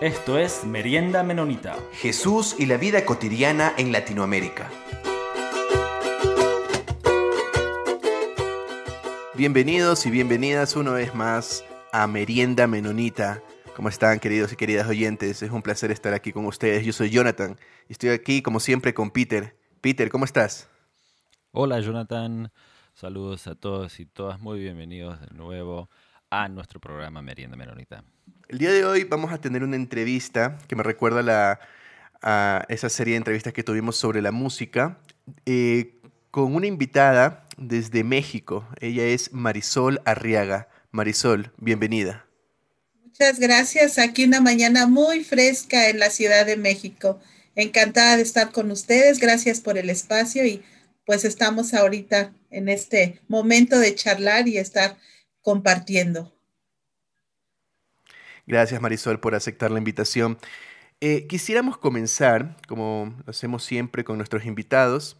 [0.00, 1.76] Esto es Merienda Menonita.
[1.92, 4.70] Jesús y la vida cotidiana en Latinoamérica.
[9.34, 13.42] Bienvenidos y bienvenidas una vez más a Merienda Menonita.
[13.76, 15.42] ¿Cómo están queridos y queridas oyentes?
[15.42, 16.82] Es un placer estar aquí con ustedes.
[16.86, 19.54] Yo soy Jonathan y estoy aquí como siempre con Peter.
[19.82, 20.66] Peter, ¿cómo estás?
[21.52, 22.50] Hola Jonathan,
[22.94, 25.90] saludos a todos y todas, muy bienvenidos de nuevo
[26.30, 28.04] a nuestro programa Merienda Menonita.
[28.48, 31.60] El día de hoy vamos a tener una entrevista que me recuerda la,
[32.22, 34.98] a esa serie de entrevistas que tuvimos sobre la música
[35.44, 38.66] eh, con una invitada desde México.
[38.80, 40.68] Ella es Marisol Arriaga.
[40.92, 42.26] Marisol, bienvenida.
[43.04, 43.98] Muchas gracias.
[43.98, 47.20] Aquí una mañana muy fresca en la Ciudad de México.
[47.56, 49.18] Encantada de estar con ustedes.
[49.18, 50.62] Gracias por el espacio y
[51.04, 54.96] pues estamos ahorita en este momento de charlar y estar
[55.42, 56.32] compartiendo.
[58.46, 60.38] Gracias Marisol por aceptar la invitación.
[61.00, 65.16] Eh, quisiéramos comenzar, como lo hacemos siempre con nuestros invitados,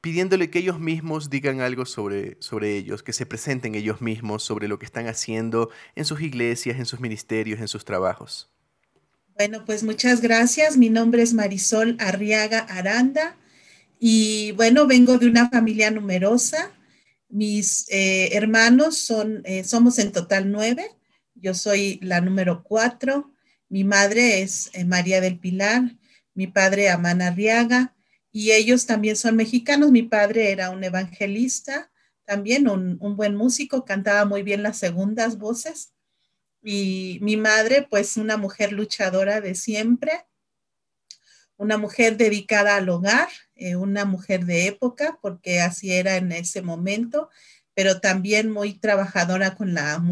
[0.00, 4.66] pidiéndole que ellos mismos digan algo sobre, sobre ellos, que se presenten ellos mismos sobre
[4.66, 8.50] lo que están haciendo en sus iglesias, en sus ministerios, en sus trabajos.
[9.36, 10.76] Bueno, pues muchas gracias.
[10.76, 13.36] Mi nombre es Marisol Arriaga Aranda
[13.98, 16.72] y bueno, vengo de una familia numerosa.
[17.30, 20.90] Mis eh, hermanos son, eh, somos en total nueve.
[21.34, 23.32] Yo soy la número cuatro.
[23.68, 25.96] Mi madre es eh, María del Pilar,
[26.34, 27.94] mi padre Amán Arriaga,
[28.32, 29.92] y ellos también son mexicanos.
[29.92, 31.92] Mi padre era un evangelista,
[32.24, 35.92] también un, un, buen músico, cantaba muy bien las segundas voces.
[36.62, 40.26] Y mi madre, pues una mujer luchadora de siempre,
[41.60, 46.62] una mujer dedicada al hogar, eh, una mujer de época, porque así era en ese
[46.62, 47.28] momento
[47.74, 50.04] pero también muy trabajadora con la,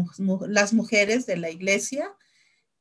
[0.47, 2.11] las mujeres de la iglesia.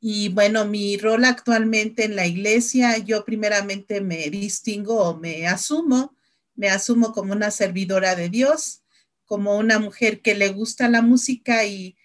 [0.00, 6.16] Y bueno, mi rol actualmente en la iglesia, yo primeramente me distingo o me asumo,
[6.54, 8.82] me asumo como una servidora de Dios,
[9.26, 11.96] como una mujer que le gusta la música y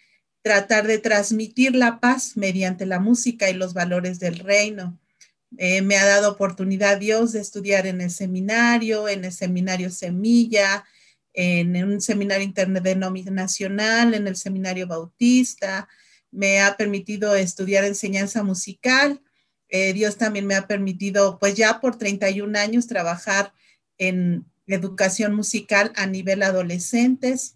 [0.41, 4.99] tratar de transmitir la paz mediante la música y los valores del reino.
[5.57, 10.85] Eh, me ha dado oportunidad Dios de estudiar en el seminario, en el seminario Semilla,
[11.33, 15.87] en un seminario interdenominacional, en el seminario bautista,
[16.31, 19.21] me ha permitido estudiar enseñanza musical.
[19.69, 23.53] Eh, Dios también me ha permitido, pues ya por 31 años, trabajar
[23.97, 27.55] en educación musical a nivel adolescentes.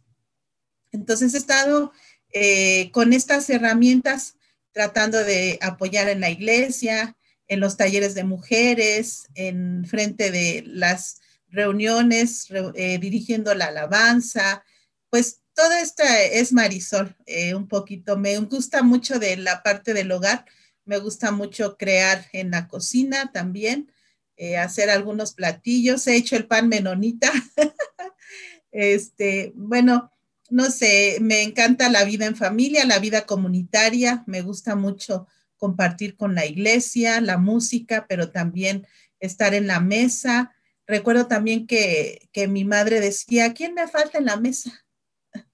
[0.91, 1.91] Entonces he estado
[2.33, 4.35] eh, con estas herramientas
[4.71, 7.15] tratando de apoyar en la iglesia,
[7.47, 14.63] en los talleres de mujeres, en frente de las reuniones, eh, dirigiendo la alabanza,
[15.09, 18.17] pues todo esto es Marisol, eh, un poquito.
[18.17, 20.45] Me gusta mucho de la parte del hogar,
[20.85, 23.91] me gusta mucho crear en la cocina también,
[24.35, 26.05] eh, hacer algunos platillos.
[26.05, 27.31] He hecho el pan menonita.
[28.71, 30.11] este, bueno,
[30.49, 36.15] no sé, me encanta la vida en familia, la vida comunitaria, me gusta mucho compartir
[36.15, 38.87] con la iglesia, la música, pero también
[39.19, 40.53] estar en la mesa,
[40.87, 44.85] Recuerdo también que, mi madre decía, ¿quién me falta en la mesa?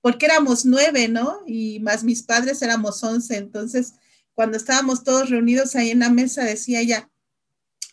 [0.00, 1.42] Porque éramos nueve, ¿no?
[1.46, 3.36] Y más mis padres éramos once.
[3.36, 3.92] Entonces,
[4.32, 7.10] cuando estábamos todos reunidos ahí en la mesa, decía ella,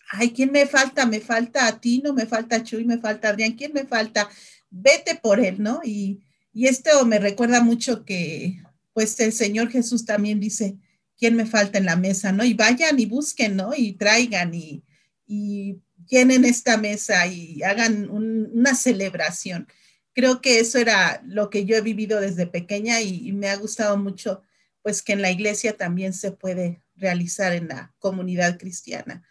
[0.10, 1.06] ay, ¿quién me falta?
[1.06, 4.30] Me falta a ti, no me falta Chuy, me falta Adrián, ¿quién me falta?
[4.70, 5.82] Vete por él, ¿no?
[5.84, 6.24] Y,
[6.54, 8.62] esto me recuerda mucho que,
[8.94, 10.78] pues, el Señor Jesús también dice,
[11.20, 12.44] ¿quién me falta en la mesa, no?
[12.44, 13.72] Y vayan y busquen, ¿no?
[13.76, 14.84] Y traigan y,
[15.28, 19.68] y llenen esta mesa y hagan una celebración.
[20.14, 23.98] Creo que eso era lo que yo he vivido desde pequeña y, me ha gustado
[23.98, 24.42] mucho,
[24.82, 29.24] pues que en la iglesia también se puede realizar en la comunidad cristiana.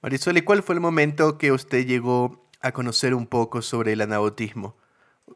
[0.00, 4.00] Marisol, ¿y cuál fue el momento que usted llegó a conocer un poco sobre el
[4.00, 4.76] anabautismo?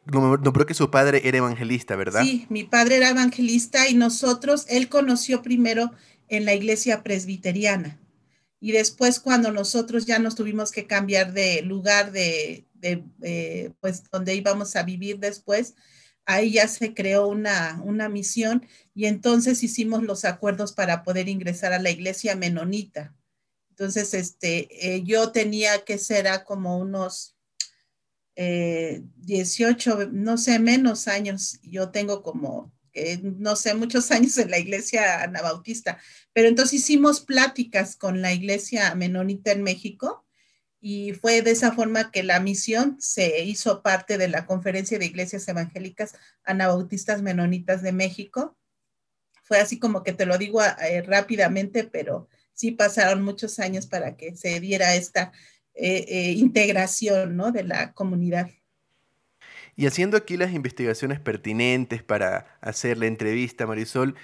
[0.05, 2.23] Nombró que su padre era evangelista, ¿verdad?
[2.23, 5.91] Sí, mi padre era evangelista y nosotros, él conoció primero
[6.29, 7.99] en la iglesia presbiteriana.
[8.61, 12.67] Y después cuando nosotros ya nos tuvimos que cambiar de lugar de,
[13.81, 15.75] pues donde íbamos a vivir después,
[16.27, 21.73] ahí ya se creó una, una misión y entonces hicimos los acuerdos para poder ingresar
[21.73, 23.15] a la iglesia menonita.
[23.71, 27.35] Entonces, este, eh, yo tenía que ser a como unos
[28.37, 31.59] 18, eh, no sé, menos años.
[31.63, 32.73] Yo tengo como
[33.23, 35.99] no sé, muchos años en la iglesia anabautista,
[36.33, 40.27] pero entonces hicimos pláticas con la iglesia menonita en México
[40.81, 45.07] y fue de esa forma que la misión se hizo parte de la conferencia de
[45.07, 48.57] iglesias evangélicas anabautistas menonitas de México.
[49.43, 54.17] fue así como que te lo digo eh, rápidamente, pero sí pasaron muchos años para
[54.17, 55.33] que se diera esta
[55.75, 57.53] eh, eh, integración ¿no?
[57.53, 58.51] de la comunidad.
[59.77, 64.15] Y haciendo aquí las investigaciones pertinentes para hacer la entrevista, Marisol,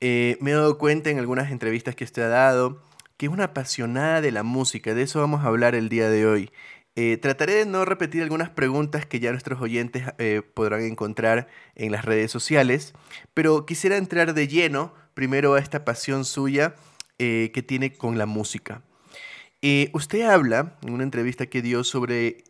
[0.00, 2.82] me he dado cuenta en algunas entrevistas que usted ha dado
[3.20, 4.94] que es una apasionada de la música.
[4.94, 6.50] De eso vamos a hablar el día de hoy.
[6.96, 11.92] Eh, trataré de no repetir algunas preguntas que ya nuestros oyentes eh, podrán encontrar en
[11.92, 12.94] las redes sociales,
[13.34, 16.74] pero quisiera entrar de lleno primero a esta pasión suya
[17.18, 18.82] eh, que tiene con la música.
[19.92, 22.44] Usted habla en una entrevista que dio sobre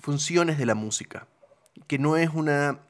[0.00, 1.26] funciones de la música,
[1.86, 2.80] que no es una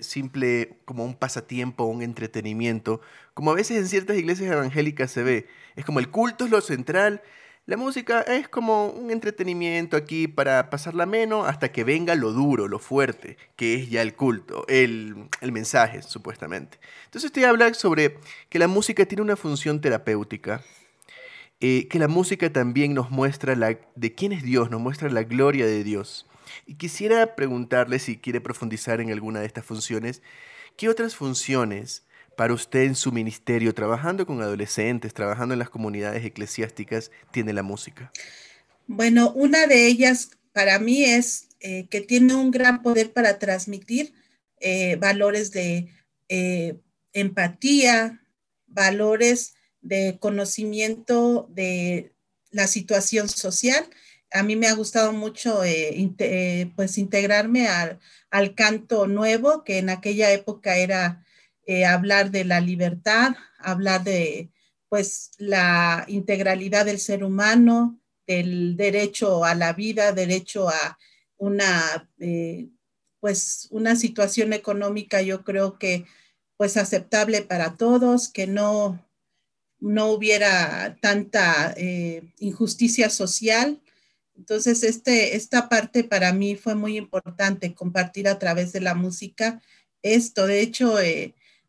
[0.00, 3.00] simple como un pasatiempo un entretenimiento,
[3.34, 5.46] como a veces en ciertas iglesias evangélicas se ve.
[5.76, 7.22] Es como el culto es lo central
[7.70, 12.66] la música es como un entretenimiento aquí para pasarla menos hasta que venga lo duro,
[12.66, 16.80] lo fuerte, que es ya el culto, el, mensaje, supuestamente.
[17.04, 18.18] Entonces usted habla sobre
[18.48, 20.64] que la música tiene una función terapéutica,
[21.62, 25.24] eh, que la música también nos muestra la, de quién es Dios, nos muestra la
[25.24, 26.26] gloria de Dios.
[26.66, 30.22] Y quisiera preguntarle si quiere profundizar en alguna de estas funciones,
[30.78, 36.24] ¿qué otras funciones para usted en su ministerio, trabajando con adolescentes, trabajando en las comunidades
[36.24, 38.10] eclesiásticas, tiene la música?
[38.86, 44.14] Bueno, una de ellas para mí es eh, que tiene un gran poder para transmitir
[44.60, 45.92] eh, valores de
[47.12, 48.22] empatía,
[48.66, 52.12] valores de conocimiento de
[52.50, 53.88] la situación social.
[54.32, 55.60] A mí me ha gustado mucho
[56.76, 57.98] pues integrarme al,
[58.30, 61.24] al, canto nuevo, que en aquella época era
[61.66, 64.50] eh, hablar de la libertad, hablar de
[64.88, 70.98] pues la integralidad del ser humano, del derecho a la vida, derecho a
[71.36, 72.68] una eh,
[73.20, 76.06] pues una situación económica yo creo que
[76.56, 79.02] pues aceptable para todos, que no,
[79.80, 83.80] no hubiera tanta eh, injusticia social.
[84.36, 89.60] Entonces, este, esta parte para mí fue muy importante compartir a través de la música
[90.02, 90.46] esto.
[90.46, 90.96] De hecho,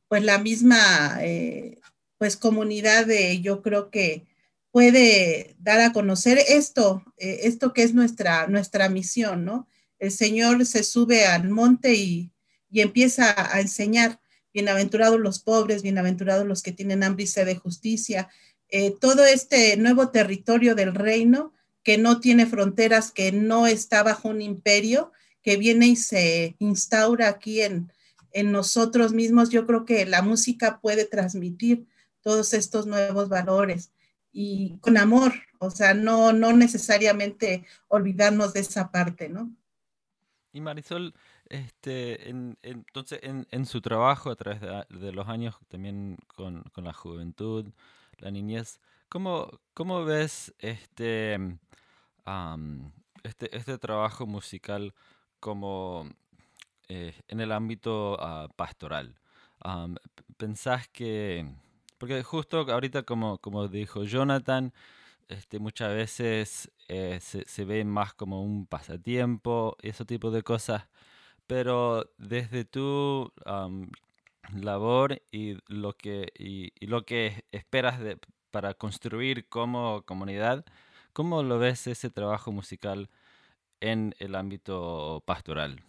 [0.07, 1.79] pues la misma eh,
[2.17, 4.27] pues comunidad de yo creo que
[4.71, 9.67] puede dar a conocer esto, eh, esto que es nuestra, nuestra misión, ¿no?
[9.99, 12.31] El Señor se sube al monte y,
[12.73, 14.20] empieza a enseñar,
[14.53, 18.29] bienaventurados los pobres, bienaventurados los que tienen hambre y sed de justicia,
[18.69, 21.53] eh, todo este nuevo territorio del reino
[21.83, 25.11] que no tiene fronteras, que no está bajo un imperio,
[25.41, 27.91] que viene y se instaura aquí en,
[28.31, 31.87] en nosotros mismos, yo creo que la música puede transmitir
[32.21, 33.91] todos estos nuevos valores
[34.31, 39.51] y con amor, o sea, no, no necesariamente olvidarnos de esa parte, ¿no?
[40.53, 41.13] Y Marisol,
[41.51, 47.71] este, entonces en, su trabajo a través de, los años, también con, la juventud,
[48.17, 51.35] la niñez, ¿cómo, cómo ves este,
[53.23, 54.93] este, este trabajo musical
[55.39, 56.07] como
[56.93, 59.15] eh, en el ámbito ah, pastoral.
[60.35, 61.47] ¿Pensás que,
[61.97, 64.73] porque justo ahorita como, como dijo Jonathan,
[65.29, 70.89] este, muchas veces eh, se, ve más como un pasatiempo, ese tipo de cosas,
[71.51, 73.29] pero desde tu
[74.55, 77.99] labor y lo que, esperas
[78.51, 80.63] para construir como comunidad,
[81.11, 83.09] ¿cómo lo ves ese trabajo musical
[83.81, 85.83] en el ámbito pastoral?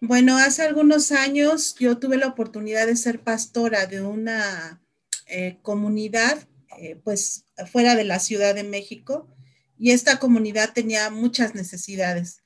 [0.00, 4.80] Bueno, hace algunos años yo tuve la oportunidad de ser pastora de una
[5.26, 6.46] eh, comunidad,
[6.78, 9.26] eh, pues fuera de la Ciudad de México,
[9.76, 12.44] y esta comunidad tenía muchas necesidades.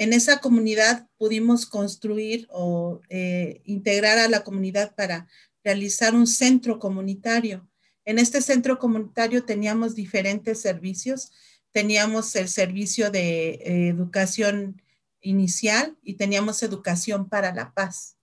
[0.00, 5.28] En esa comunidad pudimos construir o eh, integrar a la comunidad para
[5.62, 7.68] realizar un centro comunitario.
[8.06, 11.32] En este centro comunitario teníamos diferentes servicios.
[11.70, 14.80] Teníamos el servicio de educación
[15.20, 18.16] inicial y teníamos educación para la paz.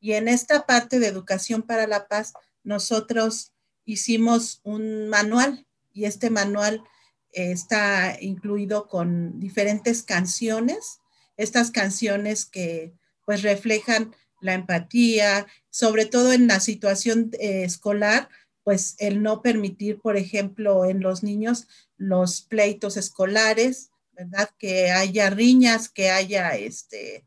[0.00, 2.32] Y en esta parte de educación para la paz,
[2.64, 3.52] nosotros
[3.84, 6.84] hicimos un manual y este manual
[7.32, 11.00] eh, está incluido con diferentes canciones,
[11.38, 12.92] estas canciones que
[13.24, 18.28] pues reflejan la empatía, sobre todo en la situación eh, escolar,
[18.62, 21.66] pues el no permitir, por ejemplo, en los niños
[21.96, 24.50] los pleitos escolares, ¿verdad?
[24.58, 27.24] Que haya riñas, que haya este,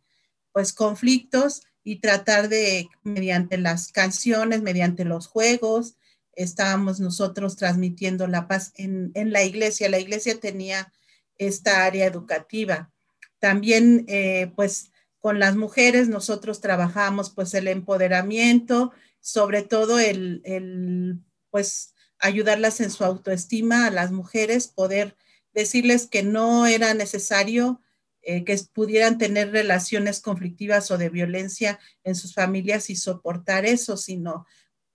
[0.52, 5.96] pues conflictos y tratar de, mediante las canciones, mediante los juegos,
[6.34, 9.90] estábamos nosotros transmitiendo la paz en, la iglesia.
[9.90, 10.92] La iglesia tenía
[11.38, 12.91] esta área educativa.
[13.42, 21.20] También, eh, pues, con las mujeres nosotros trabajamos, pues, el empoderamiento sobre todo el, el,
[21.50, 25.18] pues, ayudarlas en su autoestima a las mujeres, poder
[25.54, 27.82] decirles que no era necesario
[28.24, 33.98] eh, que pudieran tener relaciones conflictivas o de violencia en sus familias y soportar eso,
[33.98, 34.46] sino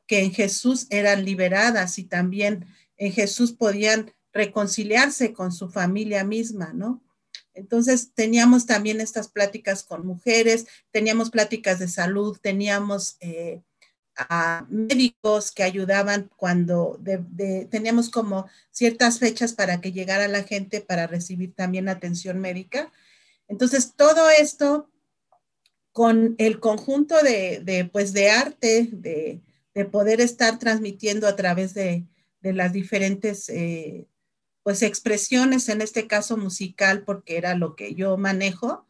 [0.06, 6.72] que en Jesús eran liberadas y también en Jesús podían reconciliarse con su familia misma,
[6.72, 7.02] ¿no?
[7.56, 13.62] Entonces teníamos también estas pláticas con mujeres, teníamos pláticas de salud, teníamos eh,
[14.16, 17.00] a médicos que ayudaban cuando
[17.70, 22.92] teníamos como ciertas fechas para que llegara la gente para recibir también atención médica.
[23.48, 24.90] Entonces todo esto
[25.92, 29.40] con el conjunto de, pues de arte, de,
[29.90, 32.06] poder estar transmitiendo a través de,
[32.42, 34.06] las diferentes eh,
[34.66, 38.84] pues expresiones, en este caso musical, porque era lo que yo manejo,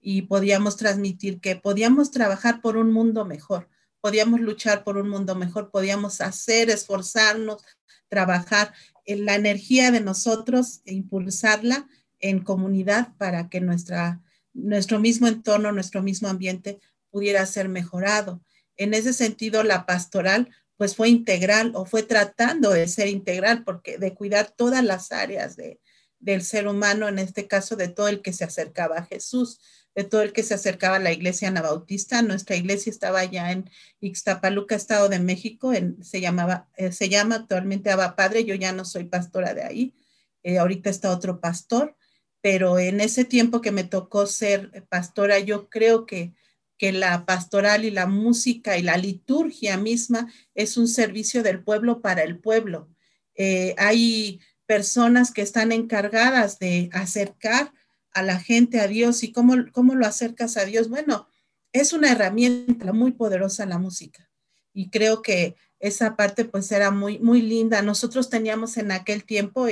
[0.00, 3.68] y podíamos transmitir que podíamos trabajar por un mundo mejor,
[4.00, 7.62] podíamos luchar por un mundo mejor, podíamos hacer, esforzarnos,
[8.08, 11.86] trabajar en la energía de nosotros e impulsarla
[12.18, 14.20] en comunidad para que nuestra,
[14.52, 18.42] nuestro mismo entorno, nuestro mismo ambiente pudiera ser mejorado.
[18.76, 23.98] En ese sentido, la pastoral pues fue integral o fue tratando de ser integral, porque
[23.98, 25.78] de cuidar todas las áreas de,
[26.20, 29.60] del ser humano, en este caso de todo el que se acercaba a Jesús,
[29.94, 32.22] de todo el que se acercaba a la iglesia anabautista.
[32.22, 33.68] Nuestra iglesia estaba ya en
[34.00, 38.72] Ixtapaluca, Estado de México, en, se, llamaba, eh, se llama actualmente Abba Padre, yo ya
[38.72, 39.94] no soy pastora de ahí,
[40.42, 41.94] eh, ahorita está otro pastor,
[42.40, 46.32] pero en ese tiempo que me tocó ser pastora, yo creo que
[46.80, 52.00] que la pastoral y la música y la liturgia misma es un servicio del pueblo
[52.00, 52.88] para el pueblo.
[53.34, 57.74] Eh, hay personas que están encargadas de acercar
[58.12, 60.88] a la gente a Dios y cómo, cómo lo acercas a Dios.
[60.88, 61.28] Bueno,
[61.74, 64.30] es una herramienta muy poderosa la música
[64.72, 67.82] y creo que esa parte pues era muy, muy linda.
[67.82, 69.66] Nosotros teníamos en aquel tiempo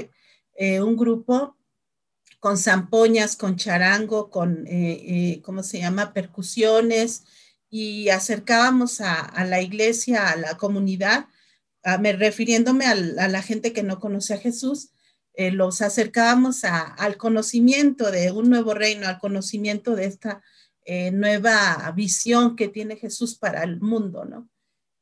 [0.57, 1.57] eh, un grupo
[2.41, 7.25] con zampoñas, con charango, con, eh, eh, ¿cómo se llama?, percusiones,
[7.71, 11.27] y acercábamos a, la iglesia, a la comunidad,
[12.01, 14.91] me, refiriéndome a, la gente que no conoce a Jesús,
[15.35, 20.43] eh, los acercábamos al conocimiento de un nuevo reino, al conocimiento de esta
[21.13, 24.49] nueva visión que tiene Jesús para el mundo, ¿no?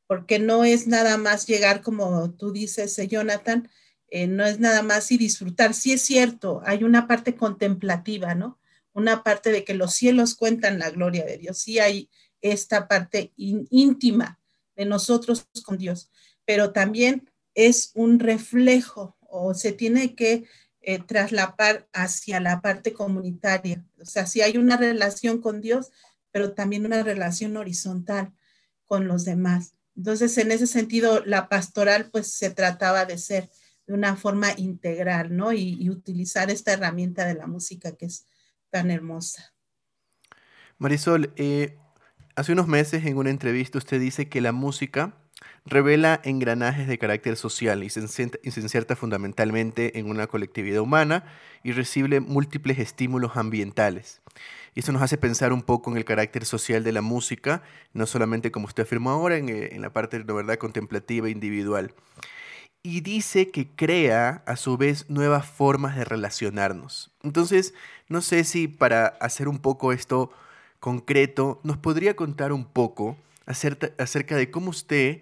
[0.05, 3.69] Porque no es nada más llegar, como tú dices, Jonathan,
[4.09, 5.73] eh, no es nada más y disfrutar.
[5.73, 8.59] Sí es cierto, hay una parte contemplativa, ¿no?
[8.93, 11.59] Una parte de que los cielos cuentan la gloria de Dios.
[11.59, 12.09] Sí hay
[12.41, 14.39] esta parte íntima
[14.75, 16.09] de nosotros con Dios,
[16.45, 20.45] pero también es un reflejo o se tiene que
[20.81, 23.83] eh, traslapar hacia la parte comunitaria.
[23.99, 25.91] O sea, sí hay una relación con Dios,
[26.31, 28.31] pero también una relación horizontal
[28.85, 29.73] con los demás.
[29.95, 33.49] Entonces, en ese sentido, la pastoral pues se trataba de ser
[33.87, 35.53] de una forma integral, ¿no?
[35.53, 38.27] Y, utilizar esta herramienta de la música que es
[38.69, 39.53] tan hermosa.
[40.77, 41.77] Marisol, eh,
[42.35, 45.15] hace unos meses en una entrevista usted dice que la música
[45.65, 48.01] revela engranajes de carácter social y se,
[48.43, 51.23] inserta fundamentalmente en una colectividad humana
[51.63, 54.21] y recibe múltiples estímulos ambientales.
[54.75, 57.63] Y eso nos hace pensar un poco en el carácter social de la música,
[57.93, 61.31] no solamente como usted afirmó ahora, en, eh, en la parte de verdad contemplativa e
[61.31, 61.93] individual
[62.87, 67.11] y dice que crea a su vez nuevas formas de relacionarnos.
[67.21, 67.73] Entonces,
[68.07, 70.31] no sé si para hacer un poco esto
[70.79, 75.21] concreto, nos podría contar un poco acerca, de cómo usted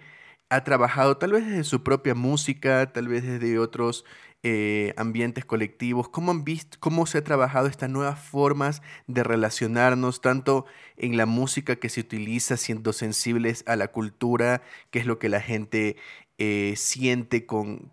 [0.49, 4.05] ha trabajado, tal vez desde su propia música, tal vez desde otros
[4.43, 10.21] eh, ambientes colectivos, cómo han visto, cómo se ha trabajado estas nuevas formas de relacionarnos,
[10.21, 10.67] tanto
[10.97, 15.29] en la música que se utiliza, siendo sensibles a la cultura, que es lo que
[15.29, 15.97] la gente
[16.37, 17.91] eh, siente con,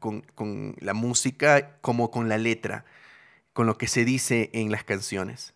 [0.81, 2.85] la música como con la letra,
[3.53, 5.55] con lo que se dice en las canciones?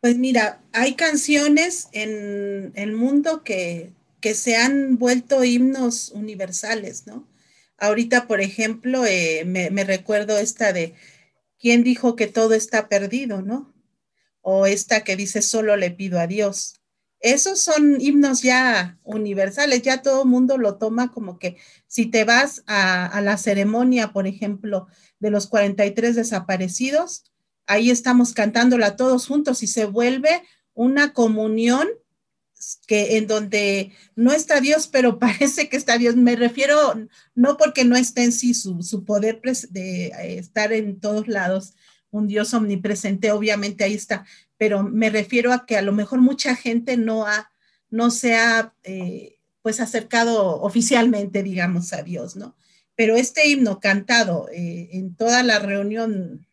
[0.00, 7.28] Pues mira, hay canciones en el mundo que, que se han vuelto himnos universales, ¿no?
[7.76, 10.94] Ahorita, por ejemplo, eh, me, recuerdo esta de,
[11.58, 13.74] ¿quién dijo que todo está perdido, no?
[14.40, 16.81] O esta que dice, solo le pido a Dios
[17.22, 22.24] esos son himnos ya universales, ya todo el mundo lo toma como que si te
[22.24, 24.88] vas a, la ceremonia, por ejemplo,
[25.20, 27.32] de los 43 desaparecidos,
[27.66, 30.42] ahí estamos cantándola todos juntos y se vuelve
[30.74, 31.88] una comunión
[32.86, 36.16] que en donde no está Dios, pero parece que está Dios.
[36.16, 36.76] Me refiero
[37.36, 41.74] no porque no esté en sí su, su poder de eh, estar en todos lados,
[42.10, 44.26] un Dios omnipresente, obviamente ahí está,
[44.62, 47.50] pero me refiero a que a lo mejor mucha gente no, ha,
[47.90, 52.54] no se ha eh, pues acercado oficialmente, digamos, a Dios, ¿no?
[52.94, 56.46] Pero este himno cantado eh, en toda la reunión,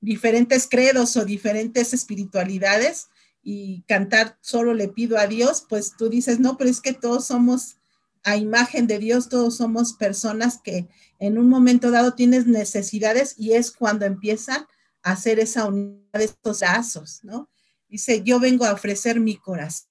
[0.00, 3.06] diferentes credos o diferentes espiritualidades,
[3.40, 7.28] y cantar solo le pido a Dios, pues tú dices, no, pero es que todos
[7.28, 7.76] somos
[8.24, 10.88] a imagen de Dios, todos somos personas que
[11.20, 14.66] en un momento dado tienes necesidades y es cuando empiezan
[15.06, 17.48] hacer esa unidad de estos lazos, ¿no?
[17.88, 19.88] Dice, yo vengo a ofrecer mi corazón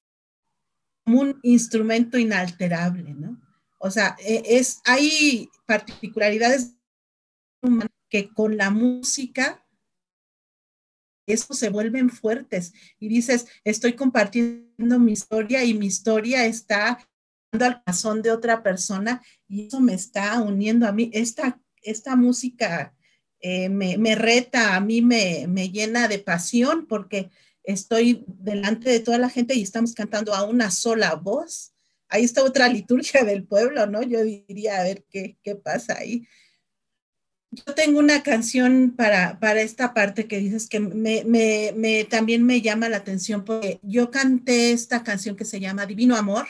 [1.06, 3.40] como un instrumento inalterable, ¿no?
[3.80, 6.76] O sea, e, es, hay particularidades
[8.10, 9.66] que con la música
[11.28, 17.00] eso se vuelven fuertes y dices, estoy compartiendo mi historia y mi historia está
[17.54, 21.10] al corazón de otra persona y eso me está uniendo a mí.
[21.14, 22.94] Esta, esta música
[23.42, 27.30] eh, me, me, reta, a mí me, me llena de pasión porque
[27.64, 31.74] estoy delante de toda la gente y estamos cantando a una sola voz.
[32.10, 34.04] Ahí está otra liturgia del pueblo, ¿no?
[34.04, 36.28] Yo diría, a ver qué, qué pasa ahí.
[37.52, 42.62] Yo tengo una canción para, para esta parte que dices que me, me, también me
[42.62, 46.48] llama la atención porque yo canté esta canción que se llama Divino Amor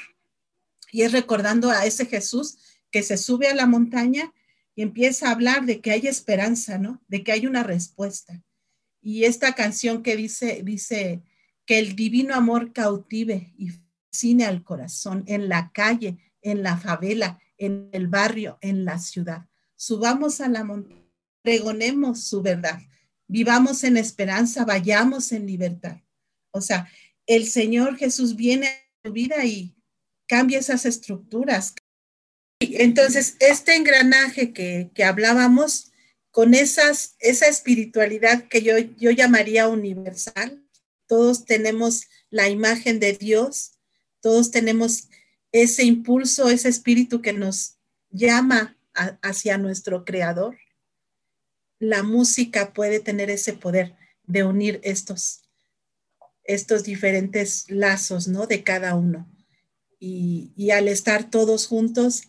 [0.91, 2.57] y es recordando a ese Jesús
[2.89, 4.33] que se sube a la montaña
[4.75, 7.01] y empieza a hablar de que hay esperanza, ¿no?
[7.07, 8.43] De que hay una respuesta.
[9.01, 11.23] Y esta canción que dice, dice
[11.65, 17.39] que el divino amor cautive y fascine al corazón en la calle, en la favela,
[17.57, 19.45] en el barrio, en la ciudad.
[19.75, 21.01] Subamos a la montaña,
[21.41, 22.81] pregonemos su verdad,
[23.27, 25.97] vivamos en esperanza, vayamos en libertad.
[26.51, 26.89] O sea,
[27.25, 29.75] el Señor Jesús viene a tu vida y
[30.27, 31.73] cambia esas estructuras.
[32.73, 35.91] Entonces, este engranaje que, que hablábamos,
[36.35, 40.61] con esas, esa espiritualidad que yo, yo llamaría universal.
[41.07, 43.79] Todos tenemos la imagen de Dios,
[44.19, 45.07] todos tenemos
[45.53, 47.77] ese impulso, ese espíritu que nos
[48.09, 48.77] llama
[49.21, 50.57] hacia nuestro creador.
[51.79, 55.41] La música puede tener ese poder de unir estos,
[56.43, 58.45] estos diferentes lazos, ¿no?
[58.45, 59.25] De cada uno.
[60.01, 62.23] Y, y al estar todos juntos,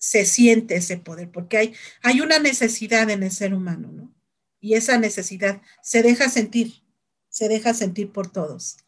[0.00, 4.14] se siente ese poder, porque hay, hay una necesidad en el ser humano, ¿no?
[4.58, 6.82] Y esa necesidad se deja sentir,
[7.28, 8.78] se deja sentir por todos.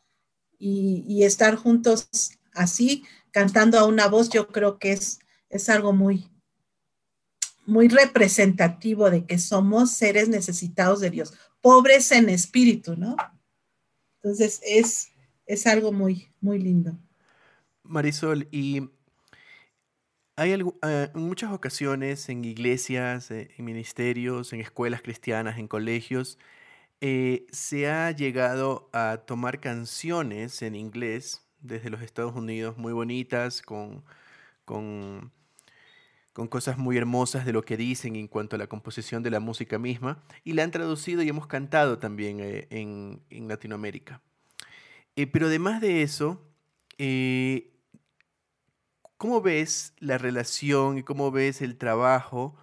[0.59, 2.09] Y, estar juntos
[2.55, 5.19] así, cantando a una voz, yo creo que es,
[5.51, 6.31] es algo muy,
[7.67, 13.17] muy representativo de que somos seres necesitados de Dios, pobres en espíritu, ¿no?
[14.23, 15.09] Entonces es,
[15.47, 16.97] es algo muy, muy lindo.
[17.83, 18.89] Marisol, y
[20.43, 26.39] hay eh, en muchas ocasiones en iglesias, eh, en ministerios, en escuelas cristianas, en colegios,
[27.01, 33.63] eh, se ha llegado a tomar canciones en inglés desde los Estados Unidos muy bonitas,
[33.63, 34.05] con,
[34.65, 35.33] con,
[36.33, 39.41] con cosas muy hermosas de lo que dicen en cuanto a la composición de la
[39.41, 44.21] música misma, y la han traducido y hemos cantado también en, en, Latinoamérica.
[45.33, 46.41] pero además de eso,
[49.23, 52.57] ¿Cómo ves la relación y cómo ves el trabajo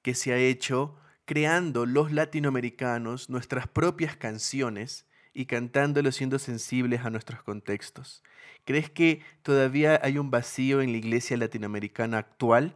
[0.00, 7.10] que se ha hecho creando los latinoamericanos nuestras propias canciones y cantándolo siendo sensibles a
[7.10, 8.22] nuestros contextos?
[8.64, 12.74] ¿Crees que todavía hay un vacío en la iglesia latinoamericana actual?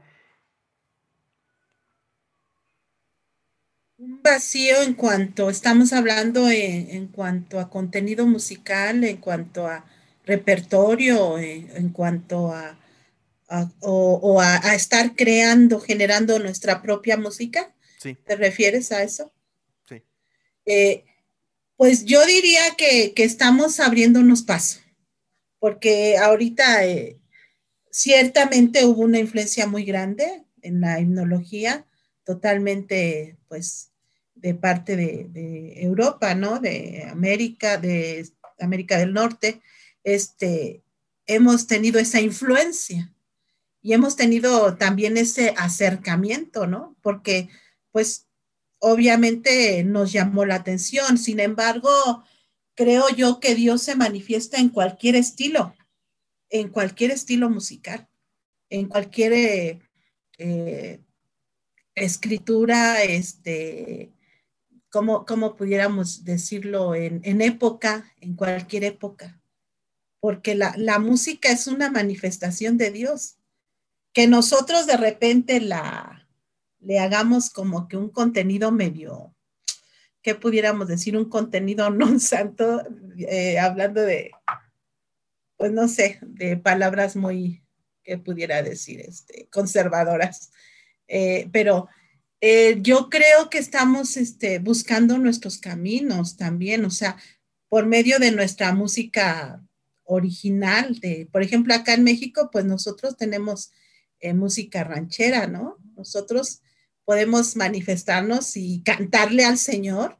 [3.96, 9.86] Un vacío en cuanto, estamos hablando en, cuanto a contenido musical, en cuanto a
[10.26, 12.76] repertorio, en cuanto a
[13.80, 17.74] o, a, estar creando, generando nuestra propia música.
[18.02, 19.32] ¿Te refieres a eso?
[19.88, 20.02] Sí.
[20.64, 21.04] Eh,
[21.76, 24.80] pues yo diría que, estamos abriéndonos paso,
[25.58, 27.18] porque ahorita eh,
[27.90, 31.86] ciertamente hubo una influencia muy grande en la himnología,
[32.24, 33.90] totalmente pues
[34.34, 36.60] de parte de, de Europa, ¿no?
[36.60, 38.26] De América, de
[38.58, 39.60] América del Norte,
[40.04, 40.82] este,
[41.26, 43.12] hemos tenido esa influencia
[43.82, 46.96] y hemos tenido también ese acercamiento, ¿no?
[47.00, 47.48] Porque,
[47.92, 48.28] pues,
[48.78, 51.16] obviamente nos llamó la atención.
[51.16, 51.90] Sin embargo,
[52.74, 55.74] creo yo que Dios se manifiesta en cualquier estilo,
[56.50, 58.08] en cualquier estilo musical,
[58.68, 59.80] en cualquier eh,
[60.38, 61.00] eh,
[61.94, 64.12] escritura, este,
[64.90, 65.24] como,
[65.56, 69.40] pudiéramos decirlo, en, época, en cualquier época.
[70.20, 73.39] Porque la música es una manifestación de Dios
[74.12, 76.28] que nosotros de repente la,
[76.80, 79.34] le hagamos como que un contenido medio,
[80.22, 81.16] ¿qué pudiéramos decir?
[81.16, 82.82] Un contenido no santo,
[83.18, 84.32] eh, hablando de,
[85.56, 87.62] pues no sé, de palabras muy,
[88.02, 90.50] que pudiera decir, este, conservadoras.
[91.06, 91.88] Eh, pero
[92.40, 97.16] eh, yo creo que estamos este, buscando nuestros caminos también, o sea,
[97.68, 99.62] por medio de nuestra música
[100.04, 103.70] original, de, por ejemplo, acá en México, pues nosotros tenemos
[104.34, 105.78] música ranchera, ¿no?
[105.96, 106.62] Nosotros
[107.04, 110.18] podemos manifestarnos y cantarle al Señor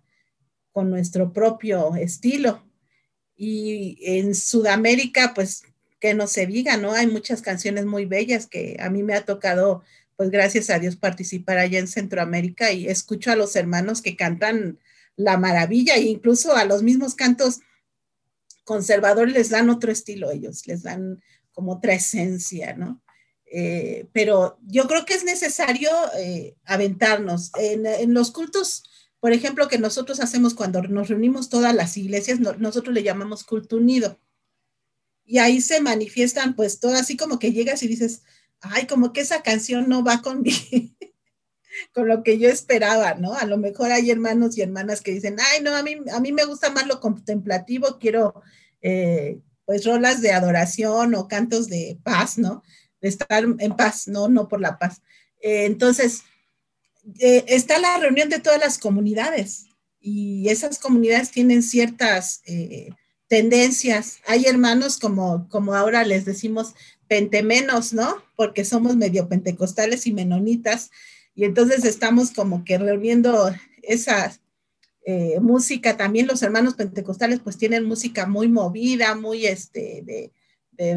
[0.73, 2.67] con nuestro propio estilo.
[3.37, 5.63] Y en Sudamérica, pues
[6.01, 6.93] que no se diga, ¿no?
[6.93, 9.83] Hay muchas canciones muy bellas que a mí me ha tocado
[10.17, 14.79] pues gracias a Dios participar allá en Centroamérica y escucho a los hermanos que cantan
[15.17, 17.61] la maravilla e incluso a los mismos cantos
[18.65, 23.03] conservadores les dan otro estilo ellos, les dan como otra esencia, ¿no?
[23.53, 27.51] Eh, pero yo creo que es necesario eh, aventarnos.
[27.59, 28.85] En, los cultos,
[29.19, 33.77] por ejemplo, que nosotros hacemos cuando nos reunimos todas las iglesias, nosotros le llamamos culto
[33.77, 34.19] unido.
[35.25, 38.23] Y ahí se manifiestan pues todo así como que llegas y dices,
[38.61, 40.45] ay, como que esa canción no va con
[41.93, 43.35] con lo que yo esperaba, ¿no?
[43.35, 46.33] A lo mejor hay hermanos y hermanas que dicen, ay, no, a mí, a mí
[46.33, 48.43] me gusta más lo contemplativo, quiero
[48.81, 52.63] eh, pues rolas de adoración o cantos de paz, ¿no?
[53.01, 55.03] Estar en paz, no, no por la paz.
[55.41, 56.25] Eh, entonces,
[57.19, 59.67] eh, está la reunión de todas las comunidades
[60.01, 62.43] y esas comunidades tienen ciertas
[63.29, 64.21] tendencias.
[64.27, 66.75] Hay hermanos como, como ahora les decimos
[67.07, 68.23] pentemenos, ¿no?
[68.37, 70.91] Porque somos medio pentecostales y menonitas,
[71.35, 74.33] y entonces estamos como que reuniendo esa
[75.05, 75.97] eh, música.
[75.97, 80.33] También los hermanos pentecostales pues tienen música muy movida, muy este, de,
[80.73, 80.95] de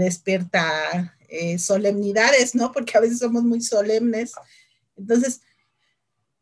[1.35, 2.71] eh, solemnidades, ¿no?
[2.71, 4.33] Porque a veces somos muy solemnes.
[4.95, 5.41] Entonces,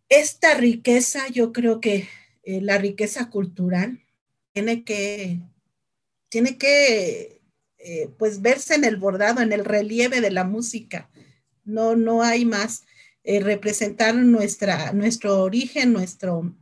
[0.10, 2.10] esta riqueza, yo creo que
[2.44, 4.04] eh, la riqueza cultural
[4.52, 5.40] tiene que,
[6.28, 7.40] tiene que
[7.78, 11.10] eh, pues verse en el bordado, en el relieve de la música.
[11.64, 12.84] No, no hay más.
[13.24, 16.54] Representar nuestra, nuestro origen, nuestro,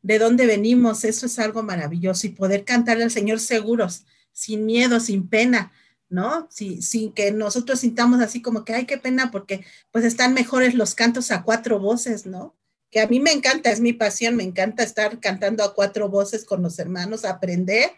[0.00, 4.98] de dónde venimos, eso es algo maravilloso y poder cantarle al Señor seguros, sin miedo,
[4.98, 5.70] sin pena,
[6.12, 6.46] ¿no?
[6.50, 10.94] sin que nosotros sintamos así como que, ay, qué pena, porque pues están mejores los
[10.94, 12.54] cantos a cuatro voces, ¿no?
[12.90, 16.44] Que a mí me encanta, es mi pasión, me encanta estar cantando a cuatro voces
[16.44, 17.90] con los hermanos, aprender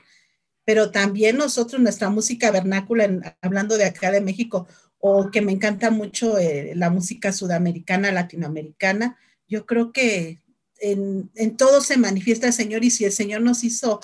[0.64, 4.66] pero también nosotros, nuestra música vernácula, hablando de acá de México,
[4.98, 10.40] o que me encanta mucho eh, la música sudamericana, latinoamericana, yo creo que
[10.80, 14.00] en, todo se manifiesta el Señor y si el Señor nos hizo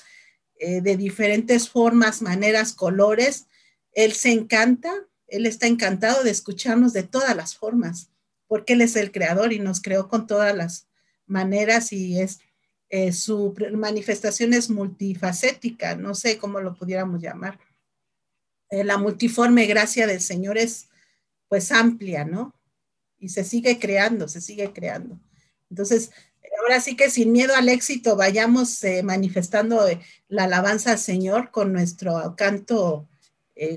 [0.59, 3.47] eh, de diferentes formas, maneras, colores,
[3.93, 4.93] Él se encanta,
[5.27, 8.11] Él está encantado de escucharnos de todas las formas,
[8.47, 10.89] porque Él es el creador y nos creó con todas las
[11.27, 12.41] maneras y es
[12.93, 17.61] eh, su manifestación es multifacética, no sé cómo lo pudiéramos llamar.
[18.69, 20.89] Eh, la multiforme gracia del Señor es
[21.47, 22.53] pues amplia, ¿no?
[23.19, 25.21] Y se sigue creando, se sigue creando.
[25.69, 26.11] Entonces,
[26.61, 29.87] ahora sí que sin miedo al éxito vayamos eh, manifestando
[30.27, 33.09] la alabanza al Señor con nuestro canto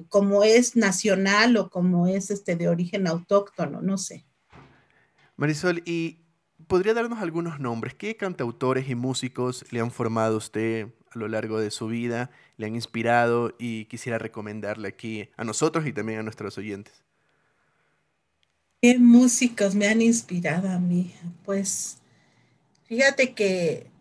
[0.09, 4.25] como es nacional o como es este de origen autóctono, no sé.
[5.35, 6.21] Marisol, y
[6.67, 7.93] ¿podría darnos algunos nombres?
[7.93, 12.31] ¿Qué cantautores y músicos le han formado a usted a lo largo de su vida,
[12.57, 17.03] le han inspirado y quisiera recomendarle aquí a nosotros y también a nuestros oyentes?
[18.81, 21.13] ¿Qué músicos me han inspirado a mí?
[21.45, 21.99] Pues
[22.85, 23.92] fíjate que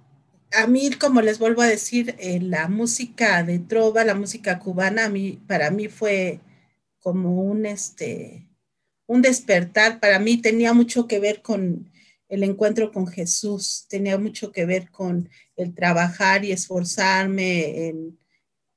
[0.54, 5.06] a mí, como les vuelvo a decir, eh, la música de trova, la música cubana,
[5.06, 6.40] a mí, para mí fue
[7.00, 8.48] como un, este,
[9.06, 10.00] un despertar.
[10.00, 11.92] Para mí tenía mucho que ver con
[12.32, 18.18] el encuentro con Jesús tenía mucho que ver con el trabajar y esforzarme en,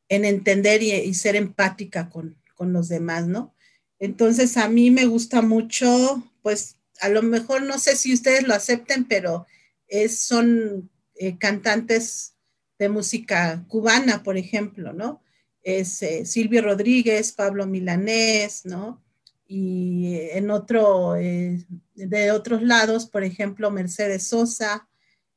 [0.10, 3.56] entender y, ser empática con, los demás, ¿no?
[3.98, 8.54] Entonces a mí me gusta mucho, pues a lo mejor no sé si ustedes lo
[8.54, 9.46] acepten, pero
[9.88, 12.36] es, son eh, cantantes
[12.78, 15.22] de música cubana, por ejemplo, ¿no?
[15.64, 19.02] Es eh, Silvio Rodríguez, Pablo Milanés, ¿no?
[19.48, 24.88] y en otro, eh, de otros lados, por ejemplo, Mercedes Sosa,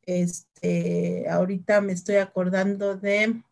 [0.02, 3.42] este, ahorita me estoy acordando de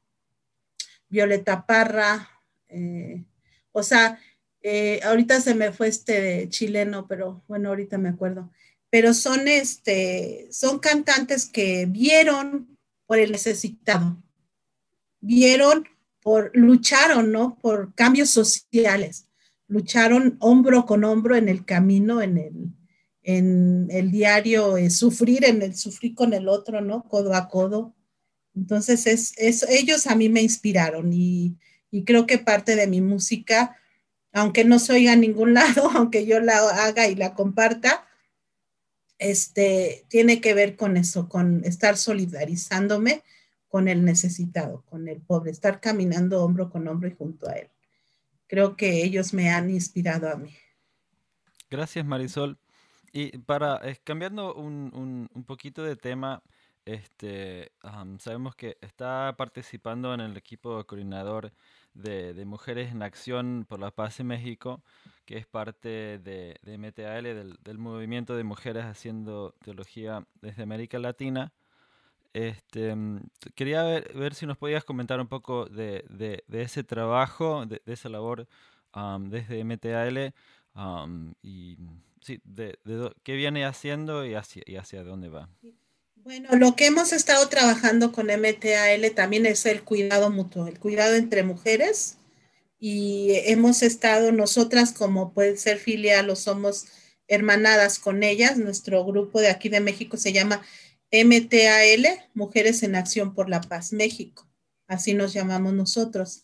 [1.09, 2.31] Violeta Parra,
[2.69, 3.25] eh,
[3.73, 4.19] o sea,
[4.63, 8.51] eh, ahorita se me fue este chileno, pero bueno, ahorita me acuerdo.
[8.97, 14.17] Pero son, este, son cantantes que vieron por el necesitado,
[15.21, 15.87] vieron
[16.23, 17.59] por, lucharon, ¿no?
[17.61, 19.29] Por cambios sociales
[19.69, 22.73] lucharon hombro con hombro en el camino, en el,
[23.23, 27.03] en el diario eh, sufrir, en el sufrir con el otro, ¿no?
[27.03, 27.95] Codo a codo.
[28.55, 31.59] Entonces, es, ellos a mí me inspiraron y,
[31.91, 33.77] y creo que parte de mi música,
[34.33, 36.57] aunque no se oiga a ningún lado, aunque yo la
[36.87, 38.06] haga y la comparta,
[39.19, 43.23] este, tiene que ver con eso, con estar solidarizándome
[43.69, 47.69] con el necesitado, con el pobre, estar caminando hombro con hombro y junto a él.
[48.47, 50.55] Creo que ellos me han inspirado a mí.
[51.69, 52.59] Gracias, Marisol.
[53.13, 56.43] Y para, cambiando un, un, poquito de tema,
[56.87, 57.73] este,
[58.19, 61.53] sabemos que está participando en el equipo coordinador
[61.95, 64.83] de, Mujeres en Acción por la Paz en México,
[65.25, 70.99] que es parte de, de MTAL, del, del, movimiento de mujeres haciendo teología desde América
[70.99, 71.53] Latina.
[72.33, 72.95] Este,
[73.55, 78.47] quería ver, ver si nos podías comentar un poco de, ese trabajo, de, esa labor
[79.21, 80.35] desde MTAL
[81.43, 81.79] y
[82.21, 82.79] sí, de,
[83.23, 85.49] qué viene haciendo y hacia, y hacia dónde va.
[86.27, 91.15] Bueno, lo que hemos estado trabajando con MTAL también es el cuidado mutuo, el cuidado
[91.15, 92.17] entre mujeres
[92.81, 96.87] y hemos estado nosotras como puede ser filial o somos
[97.29, 98.59] hermanadas con ellas.
[98.59, 100.63] Nuestro grupo de aquí de México se llama
[101.13, 104.49] MTAL, Mujeres en Acción por la Paz México.
[104.89, 106.43] Así nos llamamos nosotros.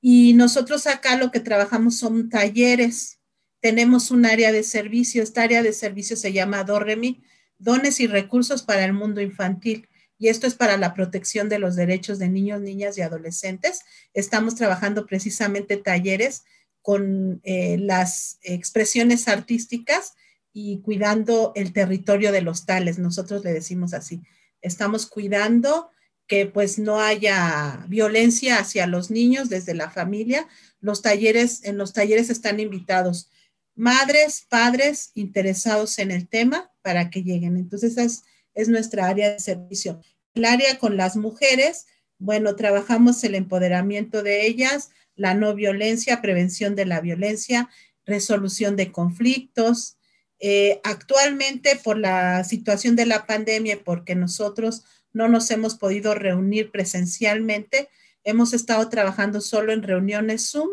[0.00, 3.20] Y nosotros acá lo que trabajamos son talleres
[3.60, 5.22] tenemos un área de servicio.
[5.22, 7.22] Esta área de servicio se llama DOREMI,
[7.60, 9.88] Dones y Recursos para el Mundo Infantil.
[10.18, 13.80] Y esto es para la protección de los derechos de niños, niñas y adolescentes.
[14.12, 16.42] Estamos trabajando precisamente talleres
[16.82, 20.14] con eh, las expresiones artísticas
[20.52, 22.98] y cuidando el territorio de los tales.
[22.98, 24.22] Nosotros le decimos así.
[24.62, 25.90] Estamos cuidando
[26.26, 30.48] que pues no haya violencia hacia los niños desde la familia.
[30.80, 33.30] Los talleres, en los talleres están invitados
[33.74, 37.56] madres, padres interesados en el tema para que lleguen.
[37.56, 40.00] Entonces, esa es, es nuestra área de servicio.
[40.34, 41.86] El área con las mujeres,
[42.18, 47.68] bueno, trabajamos el empoderamiento de ellas, la no violencia, prevención de la violencia,
[48.06, 49.96] resolución de conflictos.
[50.38, 56.70] Eh, actualmente, por la situación de la pandemia, porque nosotros no nos hemos podido reunir
[56.70, 57.88] presencialmente,
[58.24, 60.70] hemos estado trabajando solo en reuniones Zoom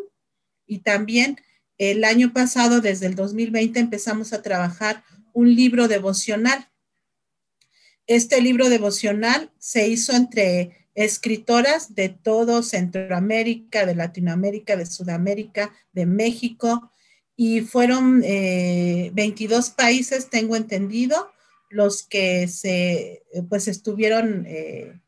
[0.65, 1.37] y también
[1.77, 5.03] el año pasado, desde el 2020, empezamos a trabajar
[5.37, 6.67] un libro devocional.
[8.07, 16.07] Este libro devocional se hizo entre escritoras de todo Centroamérica, de Latinoamérica, de Sudamérica, de
[16.07, 16.91] México,
[17.35, 18.23] y fueron 22
[19.69, 21.31] eh, países, tengo entendido,
[21.69, 24.99] los que se, pues estuvieron eh,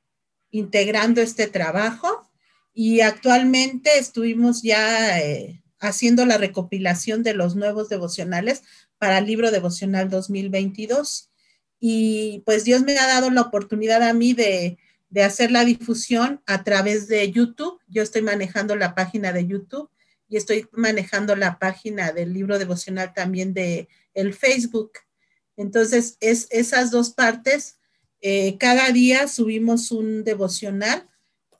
[0.51, 2.29] integrando este trabajo
[2.71, 8.61] y actualmente estuvimos ya eh, haciendo la recopilación de los nuevos devocionales
[8.99, 11.31] para el libro devocional 2022.
[11.79, 14.77] Y pues Dios me ha dado la oportunidad a mí de,
[15.23, 17.79] hacer la difusión a través de YouTube.
[17.87, 19.89] Yo estoy manejando la página de YouTube
[20.27, 24.91] y estoy manejando la página del libro devocional también de el Facebook.
[25.57, 27.79] Entonces, es esas dos partes.
[28.21, 31.09] Eh, cada día subimos un devocional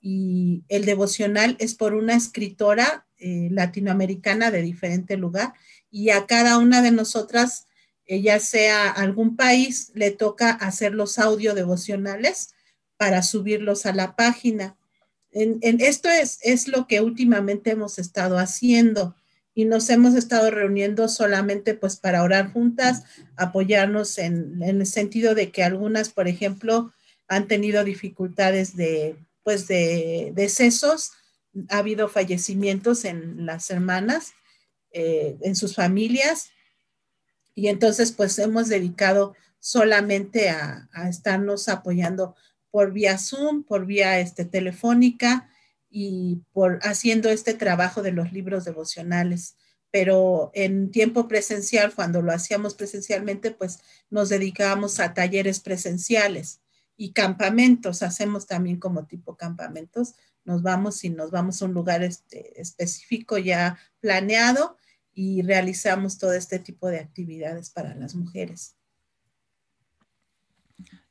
[0.00, 5.54] y el devocional es por una escritora eh, latinoamericana de diferente lugar
[5.90, 7.66] y a cada una de nosotras,
[8.06, 12.54] eh, ya sea algún país, le toca hacer los audio devocionales
[12.96, 14.76] para subirlos a la página.
[15.32, 19.14] En, esto es, es lo que últimamente hemos estado haciendo
[19.54, 23.04] y nos hemos estado reuniendo solamente pues para orar juntas,
[23.36, 26.92] apoyarnos en, en el sentido de que algunas, por ejemplo,
[27.28, 31.12] han tenido dificultades de, pues de decesos
[31.68, 34.32] ha habido fallecimientos en las hermanas,
[34.92, 36.50] eh, en sus familias,
[37.54, 42.34] y entonces pues hemos dedicado solamente a, estarnos apoyando
[42.70, 45.50] por vía Zoom, por vía este, telefónica
[45.90, 49.56] y por haciendo este trabajo de los libros devocionales.
[49.90, 56.60] Pero en tiempo presencial, cuando lo hacíamos presencialmente, pues nos dedicábamos a talleres presenciales
[56.96, 60.14] y campamentos, hacemos también como tipo campamentos.
[60.44, 64.78] Nos vamos y nos vamos a un lugar este, específico ya planeado
[65.22, 68.74] y realizamos todo este tipo de actividades para las mujeres.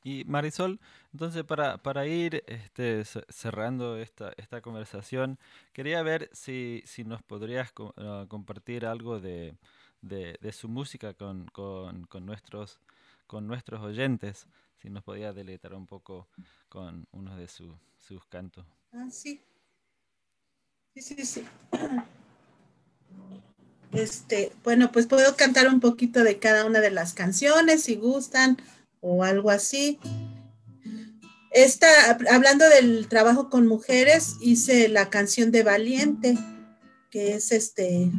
[0.03, 0.79] Y Marisol,
[1.13, 5.37] entonces para, para ir este, cerrando esta, esta conversación,
[5.73, 9.55] quería ver si, si nos podrías ah, compartir algo de,
[10.01, 12.81] de, su música con, con, con, nuestros,
[13.27, 14.47] con nuestros oyentes,
[14.81, 16.29] si nos podía deleitar un poco
[16.67, 18.65] con uno de sus cantos.
[18.91, 19.39] Ah, sí.
[20.95, 21.45] Sí, sí, sí.
[23.91, 28.57] Este, bueno, pues puedo cantar un poquito de cada una de las canciones si gustan
[29.01, 29.99] o algo así.
[31.51, 31.87] esta,
[32.31, 36.37] hablando del trabajo con mujeres, hice la canción de Valiente,
[37.09, 38.11] que es este,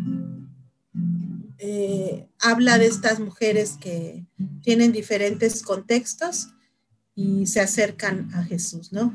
[1.58, 4.26] eh, habla de estas mujeres que
[4.62, 6.48] tienen diferentes contextos
[7.14, 9.14] y se acercan a Jesús, ¿no?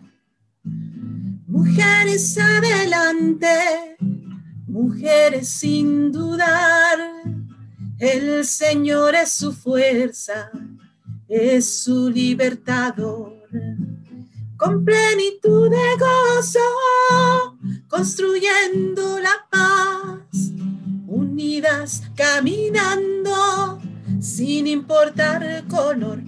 [1.47, 3.94] Mujeres adelante,
[4.75, 6.99] mujeres sin dudar,
[7.97, 10.51] el Señor es su fuerza,
[11.29, 13.33] es su libertador.
[14.57, 17.57] Con plenitud de gozo,
[17.87, 20.51] construyendo la paz,
[21.07, 23.79] unidas caminando,
[24.19, 26.19] sin importar color,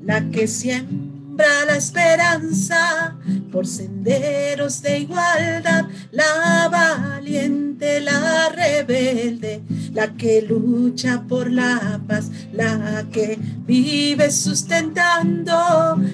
[0.00, 1.01] la que siempre
[1.36, 3.16] la esperanza
[3.50, 13.04] por senderos de igualdad, la valiente, la rebelde, la que lucha por la paz, la
[13.10, 15.54] que vive sustentando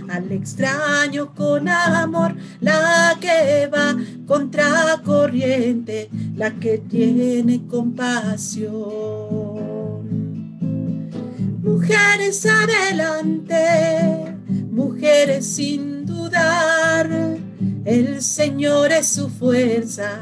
[0.08, 8.78] al extraño con amor, la que va contra corriente, la que tiene compasión.
[11.62, 14.37] Mujeres adelante
[14.78, 17.10] mujeres sin dudar,
[17.84, 20.20] el Señor es su fuerza,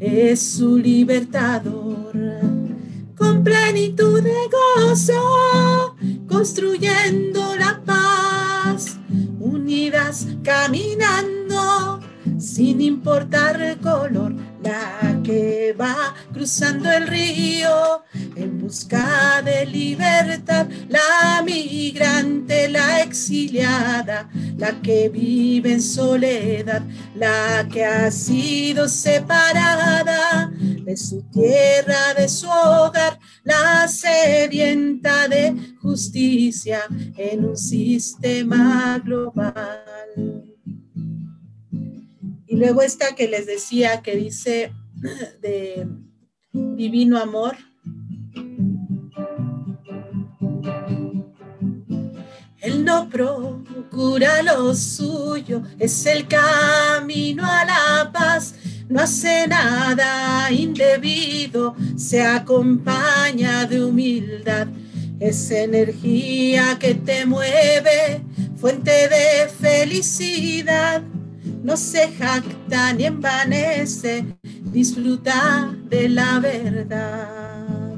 [0.00, 2.14] es su libertador.
[3.14, 8.98] Con plenitud de gozo, construyendo la paz,
[9.38, 12.00] unidas caminando,
[12.38, 18.02] sin importar color, la que va cruzando el río
[18.34, 26.82] en busca de libertad, la migrante, la exiliada, la que vive en soledad,
[27.14, 36.80] la que ha sido separada de su tierra, de su hogar, la sedienta de justicia
[37.16, 40.53] en un sistema global.
[42.54, 44.72] Y luego esta que les decía que dice
[45.42, 45.88] de
[46.52, 47.56] divino amor.
[52.60, 58.54] Él no procura lo suyo, es el camino a la paz,
[58.88, 64.68] no hace nada indebido, se acompaña de humildad,
[65.18, 68.22] es energía que te mueve,
[68.54, 71.02] fuente de felicidad
[71.64, 74.26] no se jacta ni envanece,
[74.70, 77.96] disfruta de la verdad.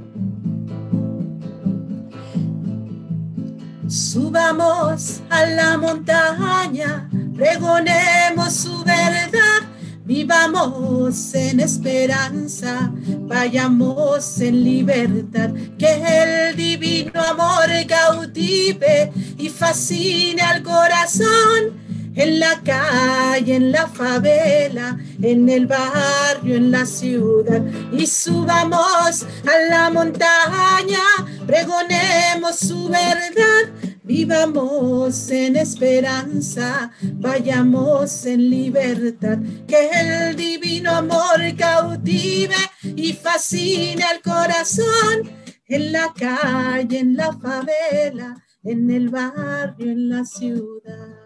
[3.89, 9.63] Subamos a la montaña, pregonemos su verdad,
[10.05, 21.86] vivamos en esperanza, vayamos en libertad, que el divino amor cautive y fascine al corazón
[22.17, 27.63] en la calle, en la favela, en el barrio, en la ciudad.
[27.93, 31.05] Y subamos a la montaña,
[31.47, 33.71] pregonemos su verdad.
[34.03, 45.29] Vivamos en esperanza, vayamos en libertad, que el divino amor cautive y fascine al corazón
[45.69, 51.26] en la calle, en la favela, en el barrio, en la ciudad.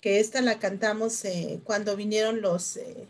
[0.00, 3.08] que esta la cantamos eh, cuando vinieron los, eh,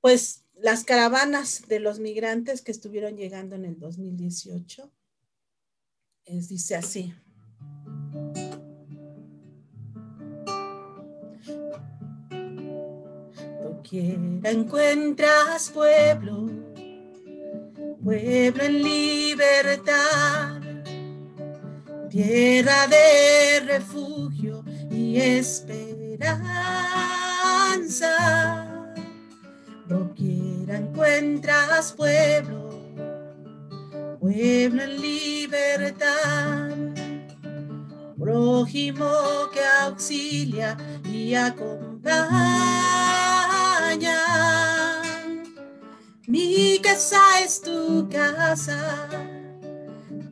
[0.00, 4.90] pues las caravanas de los migrantes que estuvieron llegando en el 2018.
[6.26, 7.14] Es, dice así.
[13.82, 16.48] quiera encuentras pueblo,
[18.02, 20.60] pueblo en libertad,
[22.08, 24.64] tierra de refugio
[25.18, 26.54] esperanza.
[29.88, 32.70] No quiera encuentras pueblo,
[34.20, 36.70] pueblo en libertad,
[38.18, 39.10] prójimo
[39.52, 42.64] que auxilia y acompaña.
[46.26, 49.08] Mi casa es tu casa,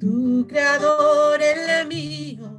[0.01, 2.52] tu creador el mío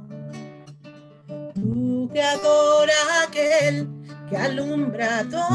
[2.04, 2.88] tu creador
[3.24, 3.88] aquel
[4.28, 5.54] que alumbra todo.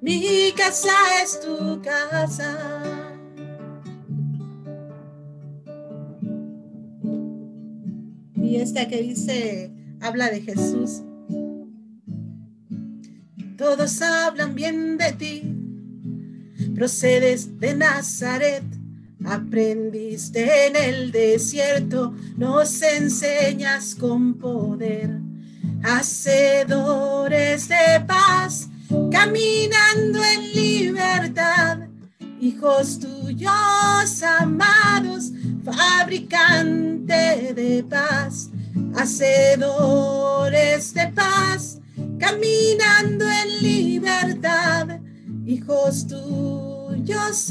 [0.00, 0.90] Mi casa
[1.22, 2.58] es tu casa.
[8.34, 11.02] Y esta que dice, habla de Jesús.
[13.56, 15.42] Todos hablan bien de ti,
[16.74, 18.64] procedes de Nazaret
[19.24, 25.20] Aprendiste en el desierto, nos enseñas con poder.
[25.82, 28.68] Hacedores de paz,
[29.10, 31.78] caminando en libertad.
[32.40, 35.30] Hijos tuyos amados,
[35.64, 38.50] fabricante de paz.
[38.96, 41.78] Hacedores de paz,
[42.18, 44.98] caminando en libertad.
[45.46, 46.61] Hijos tuyos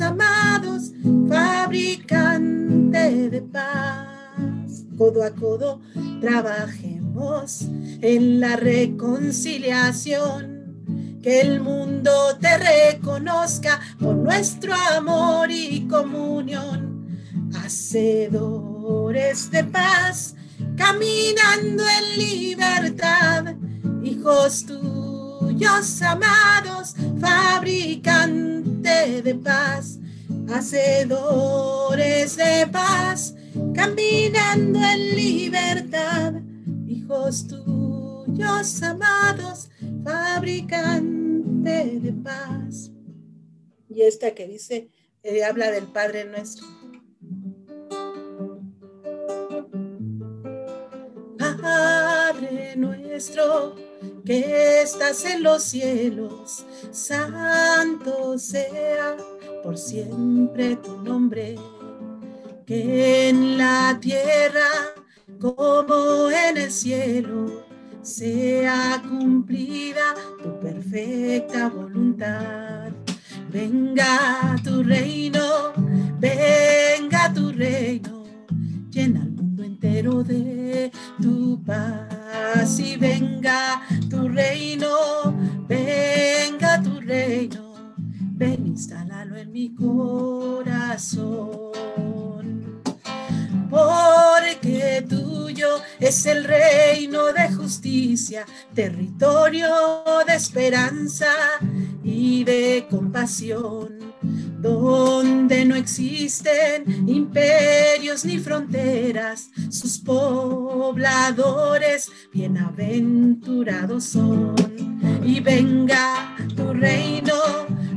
[0.01, 0.93] Amados,
[1.27, 4.85] fabricante de paz.
[4.97, 5.81] Codo a codo
[6.21, 7.63] trabajemos
[8.01, 17.05] en la reconciliación, que el mundo te reconozca por nuestro amor y comunión.
[17.53, 20.35] Hacedores de paz,
[20.77, 23.55] caminando en libertad,
[24.01, 29.99] hijos tuyos amados, fabricante de paz,
[30.53, 33.35] hacedores de paz,
[33.73, 36.33] caminando en libertad,
[36.87, 39.69] hijos tuyos amados,
[40.03, 42.91] fabricante de paz.
[43.87, 44.89] Y esta que dice,
[45.23, 46.65] eh, habla del Padre nuestro.
[51.61, 53.75] Padre nuestro
[54.25, 59.17] que estás en los cielos, santo sea
[59.63, 61.55] por siempre tu nombre,
[62.65, 64.69] que en la tierra
[65.39, 67.65] como en el cielo
[68.01, 72.91] sea cumplida tu perfecta voluntad.
[73.51, 75.73] Venga tu reino,
[76.19, 78.23] venga tu reino,
[78.89, 80.91] llena el mundo entero de
[81.21, 82.10] tu paz
[82.79, 85.33] y venga tu reino,
[85.67, 87.95] venga tu reino,
[88.33, 91.71] ven, instálalo en mi corazón.
[93.69, 101.31] Porque tuyo es el reino de justicia, territorio de esperanza
[102.03, 104.10] y de compasión
[104.61, 110.91] donde no existen imperios ni fronteras, sus pobladores
[112.31, 114.53] bienaventurados son.
[115.23, 117.33] Y venga tu reino,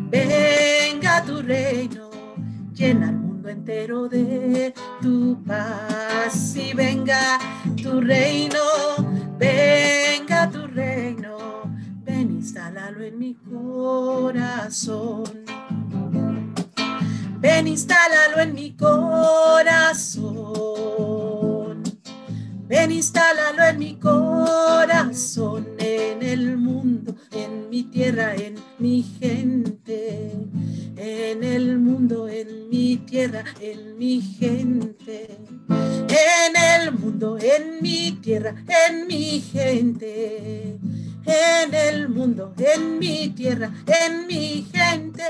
[0.09, 2.11] venga tu reino,
[2.73, 6.57] llena el mundo entero de tu paz.
[6.57, 7.39] Y venga
[7.83, 8.61] tu reino,
[9.39, 11.63] venga tu reino,
[12.05, 15.25] ven, instálalo en mi corazón.
[17.45, 20.33] Ven, instálalo en mi corazón.
[22.67, 30.31] Ven, instálalo en mi corazón, en el mundo, en mi tierra, en mi gente.
[30.97, 35.37] En el mundo, en mi tierra, en mi gente.
[35.69, 38.55] En el mundo, en mi tierra,
[38.89, 40.79] en mi gente
[41.27, 45.23] en el mundo, en mi tierra, en mi gente.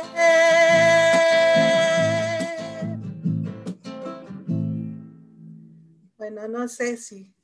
[6.49, 7.35] No sé si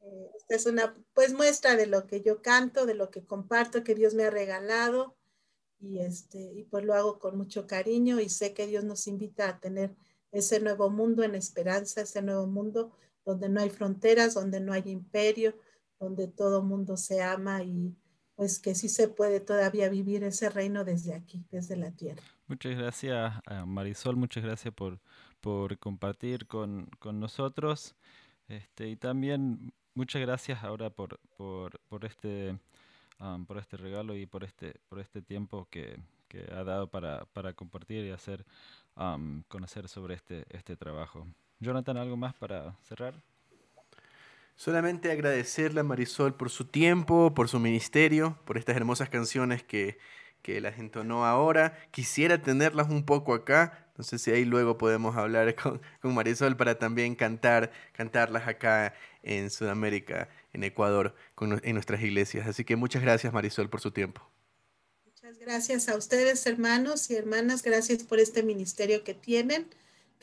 [0.00, 3.84] eh, esta es una pues muestra de lo que yo canto, de lo que comparto,
[3.84, 5.16] que Dios me ha regalado
[5.80, 9.48] y este y pues lo hago con mucho cariño y sé que Dios nos invita
[9.48, 9.94] a tener
[10.32, 12.92] ese nuevo mundo en esperanza, ese nuevo mundo
[13.24, 15.56] donde no hay fronteras, donde no hay imperio,
[15.98, 17.96] donde todo mundo se ama y
[18.34, 22.22] pues que sí se puede todavía vivir ese reino desde aquí, desde la tierra.
[22.46, 23.32] Muchas gracias,
[23.64, 25.00] Marisol, muchas gracias por,
[25.44, 27.94] por compartir con, con nosotros.
[28.48, 32.58] Este, y también muchas gracias ahora por, por, por este,
[33.46, 37.52] por este regalo y por este, por este tiempo que, que ha dado para, para,
[37.52, 38.46] compartir y hacer
[39.48, 41.26] conocer sobre este, este trabajo.
[41.60, 43.12] Jonathan, ¿algo más para cerrar?
[44.56, 49.98] Solamente agradecerle a Marisol por su tiempo, por su ministerio, por estas hermosas canciones que,
[50.44, 51.76] que las entonó ahora.
[51.90, 56.56] Quisiera tenerlas un poco acá, no sé si ahí luego podemos hablar con, con, Marisol
[56.56, 62.46] para también cantar, cantarlas acá en Sudamérica, en Ecuador, con, en nuestras iglesias.
[62.46, 64.22] Así que muchas gracias Marisol por su tiempo.
[65.06, 69.66] Muchas gracias a ustedes hermanos y hermanas, gracias por este ministerio que tienen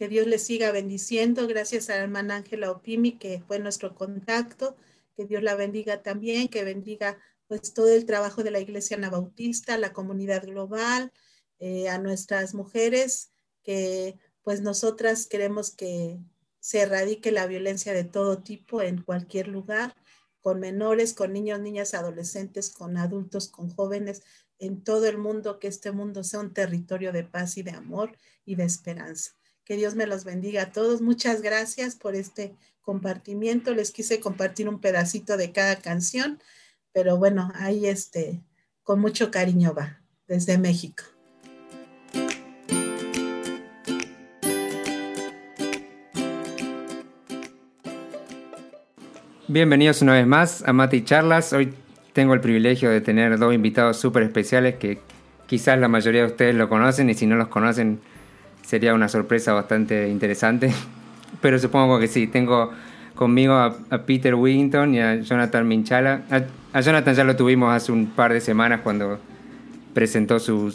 [0.01, 1.47] que Dios les siga bendiciendo.
[1.47, 4.76] Gracias a la hermana Ángela Opimi, que fue nuestro contacto.
[5.15, 7.19] Que Dios la bendiga también, que bendiga
[7.51, 11.11] pues todo el trabajo de la Iglesia Anabautista, la comunidad global,
[11.59, 16.17] eh, a nuestras mujeres, que pues nosotras queremos que
[16.61, 19.97] se erradique la violencia de todo tipo en cualquier lugar,
[20.39, 24.21] con menores, con niños, niñas, adolescentes, con adultos, con jóvenes,
[24.57, 28.17] en todo el mundo, que este mundo sea un territorio de paz y de amor
[28.45, 29.31] y de esperanza.
[29.65, 31.01] Que Dios me los bendiga a todos.
[31.01, 33.75] Muchas gracias por este compartimiento.
[33.75, 36.39] Les quise compartir un pedacito de cada canción,
[36.93, 38.41] pero bueno, ahí este,
[38.83, 41.03] con mucho cariño va, desde México.
[49.47, 51.51] Bienvenidos una vez más a Mati Charlas.
[51.51, 51.73] Hoy
[52.13, 54.99] tengo el privilegio de tener dos invitados súper especiales que
[55.45, 57.99] quizás la mayoría de ustedes lo conocen y si no los conocen
[58.65, 60.73] sería una sorpresa bastante interesante.
[61.41, 62.27] Pero supongo que sí.
[62.27, 62.71] Tengo
[63.16, 66.22] conmigo a, Peter Wigington y a Jonathan Minchala.
[66.74, 69.20] A, Jonathan ya lo tuvimos hace un par de semanas cuando
[69.93, 70.74] presentó su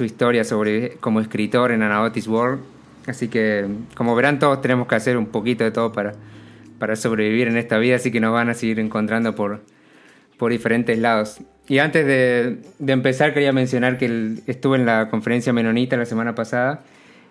[0.00, 2.60] historia sobre como escritor en Anabatis World.
[3.06, 6.14] Así que, como verán, todos tenemos que hacer un poquito de todo para,
[6.78, 9.60] para sobrevivir en esta vida, así que nos van a seguir encontrando por,
[10.36, 11.38] por diferentes lados.
[11.68, 16.82] Y antes de, empezar quería mencionar que estuve en la conferencia menonita la semana pasada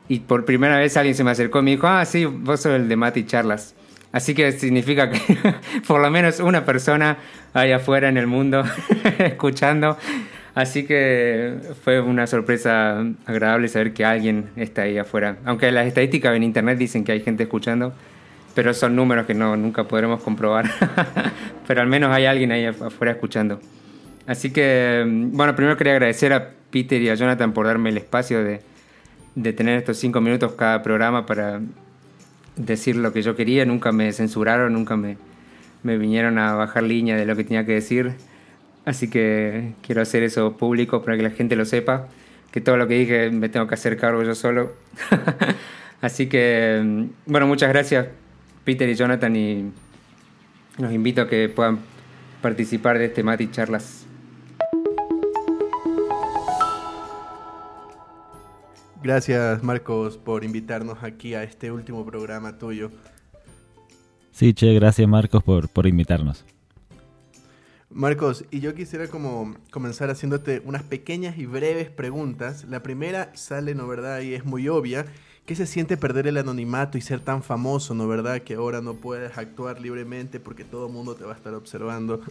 [0.07, 2.73] y por primera vez alguien se me acercó y me dijo, ah, sí, vos sos
[2.73, 3.75] el de Mati Charlas.
[4.15, 5.19] Así que significa que
[5.87, 7.17] por lo menos una persona
[7.53, 8.63] ahí afuera en el mundo
[9.19, 9.97] escuchando.
[10.53, 15.35] Así que fue una sorpresa agradable saber que alguien está ahí afuera.
[15.43, 17.93] Aunque las estadísticas en internet dicen que hay gente escuchando,
[18.53, 20.63] pero son números que no, nunca podremos comprobar.
[21.67, 23.59] pero al menos hay alguien ahí afuera escuchando.
[24.27, 28.45] Así que, bueno, primero quería agradecer a Peter y a Jonathan por darme el espacio
[28.45, 28.61] de,
[29.35, 31.59] de tener estos cinco minutos cada programa para
[32.55, 33.65] decir lo que yo quería.
[33.65, 35.17] Nunca me censuraron, nunca me,
[35.83, 38.13] me vinieron a bajar línea de lo que tenía que decir.
[38.85, 42.07] Así que quiero hacer eso público para que la gente lo sepa.
[42.51, 44.73] Que todo lo que dije me tengo que hacer cargo yo solo.
[46.01, 48.07] Así que, bueno, muchas gracias
[48.65, 49.71] Peter y Jonathan y
[50.77, 51.79] los invito a que puedan
[52.41, 54.04] participar de este Mati Charlas.
[59.05, 62.89] Gracias Marcos por invitarnos aquí a este último programa tuyo.
[64.31, 66.43] Sí, che, gracias Marcos por, por invitarnos.
[67.91, 72.65] Marcos, y yo quisiera como comenzar haciéndote unas pequeñas y breves preguntas.
[72.67, 74.21] La primera sale, ¿no verdad?
[74.21, 75.05] Y es muy obvia,
[75.45, 78.41] ¿Qué se siente perder el anonimato y ser tan famoso, no verdad?
[78.41, 82.21] Que ahora no puedes actuar libremente porque todo el mundo te va a estar observando.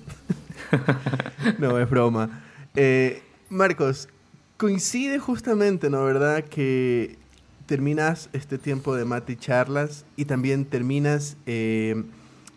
[1.61, 2.43] no, es broma.
[2.75, 4.09] Eh, Marcos,
[4.57, 6.45] coincide justamente, ¿no verdad?
[6.45, 7.19] Que
[7.67, 12.05] terminas este tiempo de Mati Charlas y también terminas eh,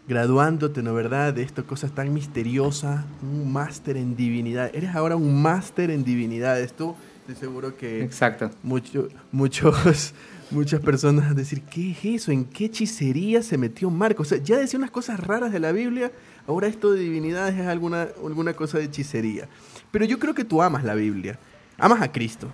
[0.08, 1.34] graduándote, ¿no verdad?
[1.34, 4.70] De estas cosas tan misteriosas, un máster en divinidad.
[4.74, 6.74] Eres ahora un máster en divinidades.
[6.74, 8.04] Tú, estoy seguro que...
[8.04, 8.50] Exacto.
[8.64, 10.14] Mucho, muchos
[10.52, 12.32] muchas personas decir, ¿qué es eso?
[12.32, 14.24] ¿En qué hechicería se metió Marco?
[14.24, 16.12] O sea, ya decía unas cosas raras de la Biblia,
[16.48, 19.48] ahora esto de divinidades es alguna, alguna cosa de hechicería.
[19.92, 21.40] Pero yo creo que tú amas la Biblia,
[21.78, 22.48] amas a Cristo,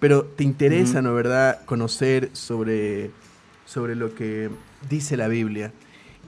[0.00, 3.10] pero te interesa, ¿no verdad?, conocer sobre,
[3.64, 4.50] sobre lo que
[4.88, 5.72] dice la Biblia.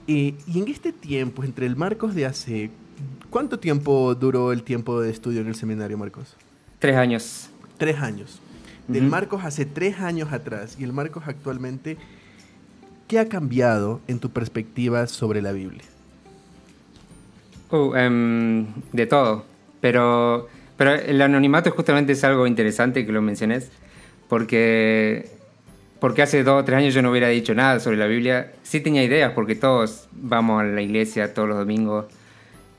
[0.07, 2.71] y en este tiempo, entre el Marcos de hace...
[3.29, 6.35] ¿Cuánto tiempo duró el tiempo de estudio en el seminario, Marcos?
[6.79, 7.49] Tres años.
[7.77, 8.41] Tres años
[8.89, 11.97] del Marcos hace tres años atrás y el Marcos actualmente,
[13.07, 15.85] ¿qué ha cambiado en tu perspectiva sobre la Biblia?
[17.69, 19.45] Uh, em, de todo,
[19.79, 23.69] pero, pero el anonimato justamente es algo interesante que lo menciones,
[24.29, 25.27] porque,
[25.99, 28.53] porque hace dos o tres años yo no hubiera dicho nada sobre la Biblia.
[28.63, 32.05] Sí tenía ideas, porque todos vamos a la iglesia todos los domingos,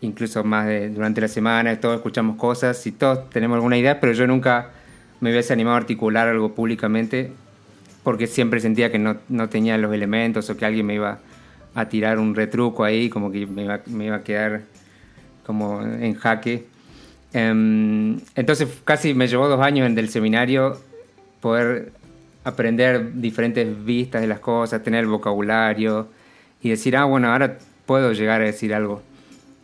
[0.00, 4.26] incluso más durante la semana, todos escuchamos cosas y todos tenemos alguna idea, pero yo
[4.26, 4.70] nunca
[5.20, 7.30] me hubiese animado a articular algo públicamente
[8.02, 11.18] porque siempre sentía que no, no, tenía los elementos o que alguien me iba
[11.74, 14.62] a tirar un retruco ahí, como que me iba, me iba a quedar
[15.44, 16.69] como en jaque.
[17.32, 20.78] Em, entonces casi me llevó dos años en el seminario
[21.40, 21.92] poder
[22.42, 26.08] aprender diferentes vistas de las cosas, tener vocabulario
[26.62, 29.02] y decir, ah, bueno, ahora puedo llegar a decir algo.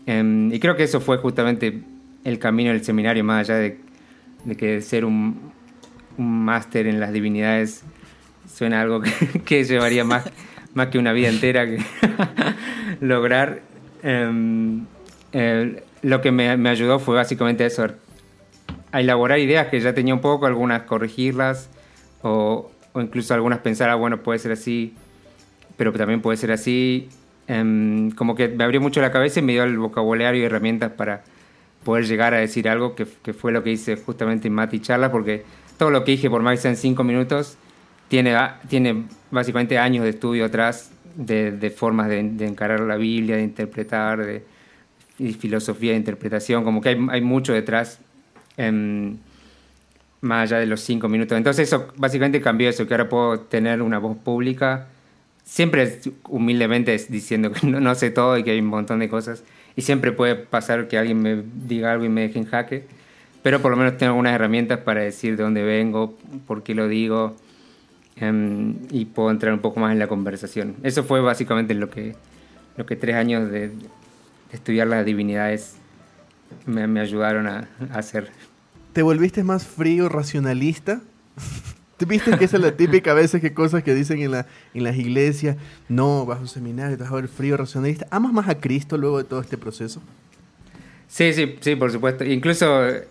[0.06, 1.80] Em, y creo que eso fue justamente
[2.24, 3.76] el camino del seminario, más allá de
[4.56, 5.52] que ser un,
[6.18, 7.82] un máster en las divinidades
[8.52, 9.02] suena algo
[9.44, 10.24] que, llevaría más,
[10.74, 11.78] más que una vida entera que
[13.00, 13.60] lograr.
[14.02, 14.84] Em,
[16.02, 17.86] lo que me, me, ayudó fue básicamente eso,
[18.92, 21.70] a elaborar ideas que ya tenía un poco, algunas corregirlas
[22.22, 24.94] o, o incluso algunas pensar, ah, bueno, puede ser así,
[25.76, 27.08] pero también puede ser así.
[27.48, 30.92] Em, como que me abrió mucho la cabeza y me dio el vocabulario y herramientas
[30.92, 31.22] para
[31.84, 35.12] poder llegar a decir algo, que, que fue lo que hice justamente en Mati Charla,
[35.12, 35.44] porque
[35.78, 37.56] todo lo que dije por más en cinco minutos
[38.08, 38.36] tiene,
[38.68, 44.44] tiene básicamente años de estudio atrás de, formas de, encarar la Biblia, de interpretar, de,
[45.38, 48.00] filosofía de interpretación, como que hay, hay mucho detrás,
[48.56, 49.16] em,
[50.20, 51.36] más allá de los cinco minutos.
[51.36, 54.88] Entonces eso básicamente cambió eso, que ahora puedo tener una voz pública,
[55.44, 59.44] siempre humildemente diciendo que no, no, sé todo y que hay un montón de cosas,
[59.76, 62.84] y siempre puede pasar que alguien me diga algo y me deje en jaque,
[63.42, 66.88] pero por lo menos tengo algunas herramientas para decir de dónde vengo, por qué lo
[66.88, 67.36] digo,
[68.18, 70.76] Em, y puedo entrar un poco más en la conversación.
[70.82, 72.14] Eso fue básicamente lo que,
[72.76, 73.70] lo que tres años de,
[74.52, 75.76] estudiar las divinidades
[76.64, 78.30] me, me ayudaron a, hacer.
[78.92, 81.00] ¿Te volviste más frío, racionalista?
[82.06, 84.84] ¿Viste que esa es la típica a veces que cosas que dicen en, la, en
[84.84, 85.56] las iglesias?
[85.88, 88.06] No, vas a un seminario, te vas a ver frío, racionalista.
[88.10, 90.02] ¿Amas más a Cristo luego de todo este proceso?
[91.08, 92.22] Sí, sí, sí, por supuesto.
[92.24, 93.06] Incluso eh,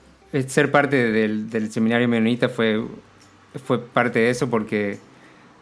[0.48, 2.84] ser parte del, del seminario menonita fue
[3.60, 4.98] fue parte de eso porque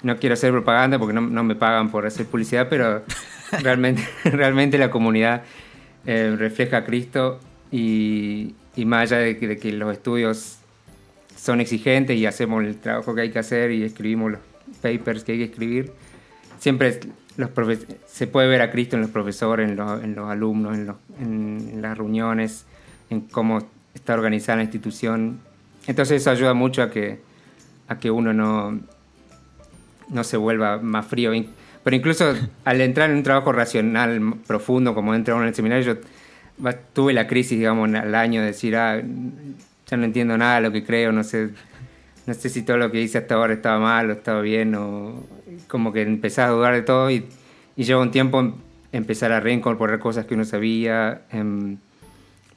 [0.01, 3.03] no quiero hacer propaganda porque no, no me pagan por hacer publicidad, pero
[3.61, 5.43] realmente, realmente la comunidad
[6.05, 7.39] eh, refleja a Cristo
[7.71, 10.57] y, más allá de que, de los estudios
[11.37, 14.41] son exigentes y hacemos el trabajo que hay que hacer y escribimos los
[14.81, 15.91] papers que hay que escribir,
[16.59, 16.99] siempre
[17.35, 17.49] los
[18.07, 20.77] se puede ver a Cristo en los profesores, en los, alumnos,
[21.19, 22.65] en las reuniones,
[23.09, 25.39] en cómo está organizada la institución.
[25.87, 27.19] Entonces eso ayuda mucho a que
[27.87, 28.79] a que uno no,
[30.09, 31.31] no se vuelva más frío.
[31.83, 35.95] Pero incluso al entrar en un trabajo racional profundo, como entra uno en el seminario,
[35.95, 39.01] yo tuve la crisis, digamos, al año de decir, ah,
[39.87, 41.49] ya no entiendo nada de lo que creo, no sé,
[42.25, 45.25] no sé si todo lo que hice hasta ahora estaba mal o estaba bien, o
[45.67, 47.25] como que empezás a dudar de todo y,
[47.75, 48.55] y lleva un tiempo
[48.91, 51.23] empezar a reincorporar cosas que uno sabía.
[51.31, 51.77] Em,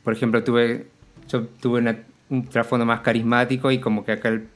[0.04, 0.86] por ejemplo, tuve,
[1.28, 4.46] yo tuve un trasfondo más carismático y como que acá el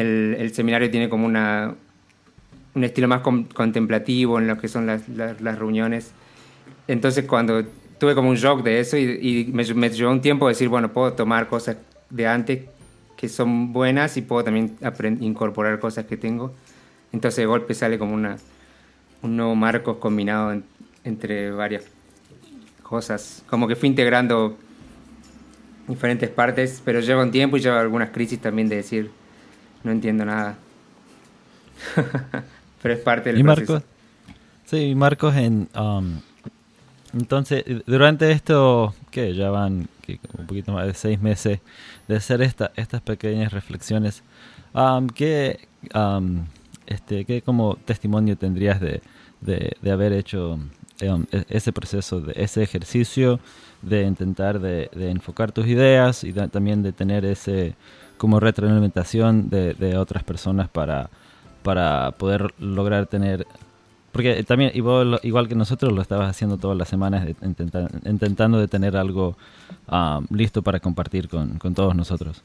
[0.00, 1.74] el, seminario tiene como una,
[2.76, 5.08] un estilo más contemplativo en lo que son las,
[5.40, 6.12] reuniones.
[6.86, 7.64] Entonces cuando
[7.98, 11.14] tuve como un shock de eso y, me, me, llevó un tiempo decir, bueno, puedo
[11.14, 11.78] tomar cosas
[12.10, 12.64] de antes
[13.16, 14.76] que son buenas y puedo también
[15.20, 16.52] incorporar cosas que tengo.
[17.12, 18.36] Entonces de golpe sale como una,
[19.22, 20.60] un nuevo marco combinado
[21.02, 21.84] entre varias
[22.82, 23.42] cosas.
[23.48, 24.54] Como que fui integrando
[25.88, 29.10] diferentes partes, pero lleva un tiempo y lleva algunas crisis también de decir,
[29.82, 30.58] no entiendo nada.
[32.82, 33.82] Pero es parte del ¿Y Marcos?
[34.66, 36.20] Sí, Marcos, en, um,
[37.12, 39.88] entonces, durante esto, que ya van
[40.38, 41.60] un poquito más de seis meses
[42.08, 44.22] de hacer esta, estas pequeñas reflexiones,
[44.74, 46.44] um, ¿qué, um,
[46.86, 49.00] este, ¿qué como testimonio tendrías de,
[49.40, 50.58] de, haber hecho
[51.02, 53.40] um, e, ese proceso, de ese ejercicio
[53.82, 57.74] de intentar de, de enfocar tus ideas y también de tener ese
[58.18, 61.10] como retroalimentación de, de otras personas para,
[61.66, 63.44] para poder lograr tener
[64.12, 67.28] porque también igual que nosotros lo estabas haciendo todas las semanas
[68.04, 69.36] intentando de tener algo
[69.90, 72.40] um, listo para compartir con, con, todos nosotros.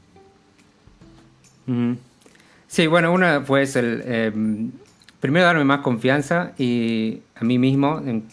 [2.66, 4.72] Sí bueno una pues el em,
[5.20, 8.24] primero darme más confianza y a mí mismo en,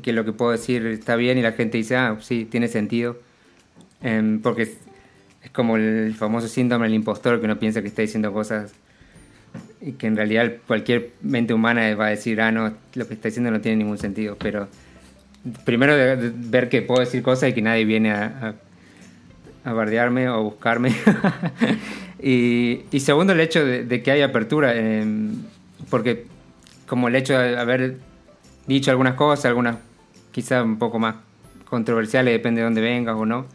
[0.00, 3.18] que lo que puedo decir está bien y la gente dice ah sí tiene sentido
[4.00, 4.62] em, porque
[5.42, 8.72] es como el famoso síndrome del impostor que uno piensa que está diciendo cosas
[9.82, 13.28] y que en realidad cualquier mente humana va a decir, ah, no, lo que está
[13.28, 14.36] diciendo no tiene ningún sentido.
[14.38, 14.68] Pero
[15.64, 18.54] primero de, ver que puedo decir cosas y que nadie viene a,
[19.64, 20.94] a, bardearme o buscarme.
[22.22, 24.72] y, y, segundo, el hecho de, que hay apertura,
[25.90, 26.26] porque
[26.86, 27.96] como el hecho de haber
[28.68, 29.78] dicho algunas cosas, algunas
[30.30, 31.16] quizás un poco más
[31.64, 33.46] controversiales, depende de dónde vengas o no,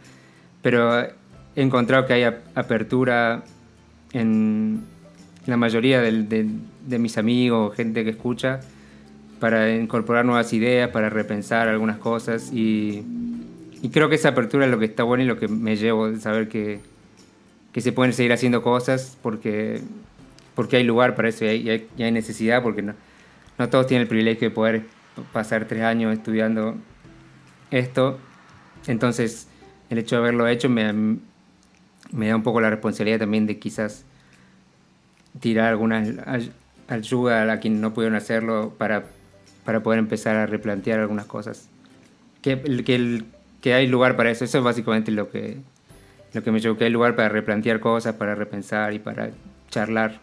[0.60, 1.12] pero he
[1.56, 3.44] encontrado que hay apertura
[4.12, 4.84] en
[5.48, 8.60] la mayoría de, mis amigos, gente que escucha,
[9.40, 13.02] para incorporar nuevas ideas, para repensar algunas cosas y,
[13.90, 16.20] creo que esa apertura es lo que está bueno y lo que me llevo de
[16.20, 16.80] saber que,
[17.78, 19.80] se pueden seguir haciendo cosas porque,
[20.56, 22.94] porque hay lugar para eso y hay, hay, necesidad porque no,
[23.56, 24.82] no todos tienen el privilegio de poder
[25.32, 26.74] pasar tres años estudiando
[27.70, 28.18] esto.
[28.88, 29.46] Entonces,
[29.90, 30.92] el hecho de haberlo hecho me,
[32.10, 34.04] me da un poco la responsabilidad también de quizás
[35.40, 36.04] tirar alguna
[36.88, 39.04] ayuda a quienes no pudieron hacerlo para,
[39.64, 41.68] para poder empezar a replantear algunas cosas.
[42.42, 43.24] Que, que,
[43.60, 45.58] que hay lugar para eso, eso es básicamente lo que,
[46.32, 49.30] lo que me llevó, que hay lugar para replantear cosas, para repensar y para
[49.70, 50.20] charlar.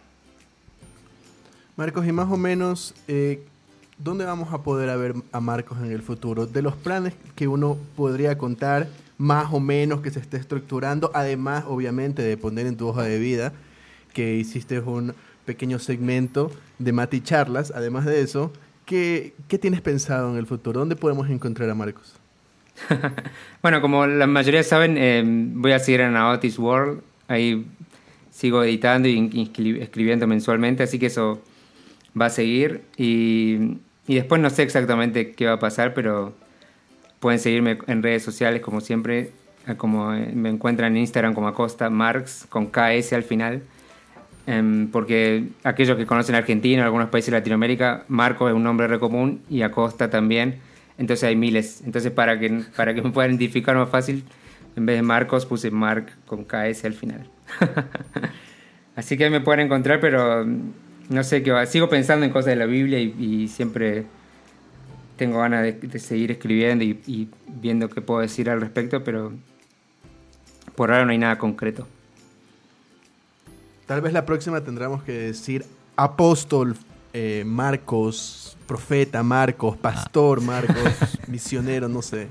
[1.76, 3.44] Marcos, y más o menos, eh,
[3.98, 6.46] ¿dónde vamos a poder ver a Marcos en el futuro?
[6.46, 8.88] De los planes que uno podría contar,
[9.18, 13.18] más o menos que se esté estructurando, además, obviamente, de poner en tu hoja de
[13.18, 13.52] vida
[14.16, 15.12] que hiciste un
[15.44, 17.70] pequeño segmento de Mati Charlas.
[17.76, 18.50] Además de eso,
[18.86, 20.80] ¿qué, ¿qué tienes pensado en el futuro?
[20.80, 22.14] ¿Dónde podemos encontrar a Marcos?
[23.62, 27.02] bueno, como la mayoría saben, eh, voy a seguir en Aotis World.
[27.28, 27.66] Ahí
[28.30, 29.52] sigo editando y
[29.82, 31.42] escribiendo mensualmente, así que eso
[32.18, 32.84] va a seguir.
[32.96, 36.32] Y, y, después no sé exactamente qué va a pasar, pero
[37.20, 39.32] pueden seguirme en redes sociales como siempre,
[39.76, 43.62] como eh, me encuentran en Instagram como Acosta Marx con KS al final.
[44.46, 48.98] Em, porque aquellos que conocen Argentina algunos países de Latinoamérica, Marco es un nombre re
[49.00, 50.60] común y Acosta también.
[50.98, 51.82] Entonces hay miles.
[51.84, 54.24] Entonces para que, para que me puedan identificar más fácil,
[54.76, 57.28] en vez de Marcos puse Mark con KS al final.
[58.96, 60.46] Así que me pueden encontrar, pero
[61.08, 61.66] no sé qué va.
[61.66, 64.04] Sigo pensando en cosas de la Biblia y, siempre
[65.16, 69.32] tengo ganas de, seguir escribiendo y, y, viendo qué puedo decir al respecto, pero
[70.74, 71.86] por ahora no hay nada concreto.
[73.86, 75.64] Tal vez la próxima tendremos que decir
[75.94, 76.76] apóstol
[77.12, 80.92] eh, Marcos, profeta Marcos, pastor Marcos,
[81.28, 82.26] misionero, no sé.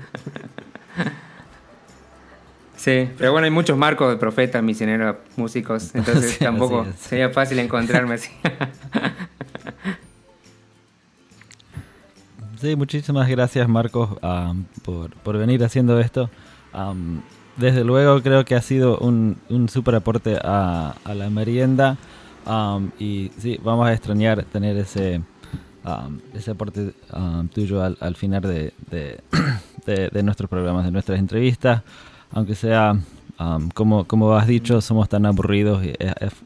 [2.76, 8.14] Sí, pero bueno, hay muchos marcos de profetas, misioneros, músicos, entonces tampoco sería fácil encontrarme
[8.14, 8.30] así.
[12.60, 14.10] sí, muchísimas gracias Marcos
[14.84, 16.30] por, venir haciendo esto.
[17.56, 21.96] Desde luego creo que ha sido un, un súper aporte a, la merienda
[22.98, 25.20] y sí, vamos a extrañar tener ese,
[26.34, 26.92] ese aporte
[27.52, 28.42] tuyo al, al final
[28.90, 29.22] de,
[29.86, 31.82] de nuestros programas, de nuestras entrevistas
[32.32, 32.98] aunque sea,
[33.74, 35.84] como, como has dicho, somos tan aburridos.
[35.84, 35.94] Y,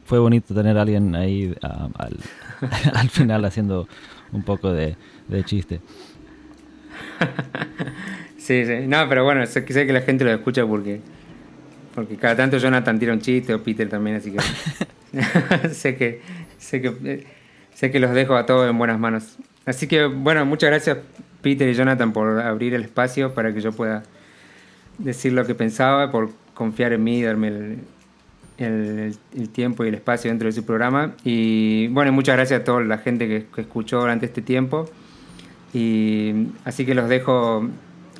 [0.05, 1.53] fue bonito tener a alguien ahí
[2.93, 3.87] al, final haciendo
[4.31, 4.95] un poco de,
[5.45, 5.81] chiste.
[8.51, 8.85] Sí, sí.
[8.85, 10.99] No, pero bueno, sé, sé, que la gente lo escucha porque
[11.95, 16.19] porque cada tanto Jonathan tira un chiste o Peter también, así que sé que
[16.57, 17.25] sé que
[17.73, 19.37] sé que los dejo a todos en buenas manos.
[19.65, 20.97] Así que bueno, muchas gracias
[21.41, 24.03] Peter y Jonathan por abrir el espacio para que yo pueda
[24.97, 27.47] decir lo que pensaba, por confiar en mí y darme
[28.57, 31.13] el, el, tiempo y el espacio dentro de su programa.
[31.23, 34.89] Y bueno, muchas gracias a toda la gente que, escuchó durante este tiempo.
[35.73, 37.65] Y así que los dejo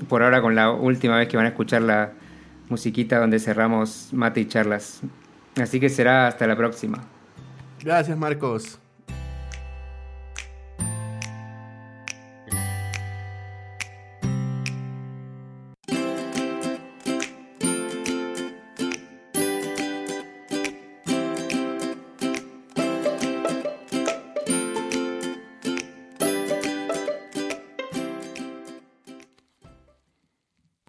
[0.08, 2.12] por ahora con la última vez que van a escuchar la
[2.70, 5.02] musiquita donde cerramos mate y charlas.
[5.62, 7.04] Así que será hasta la próxima.
[7.80, 8.80] Gracias, Marcos.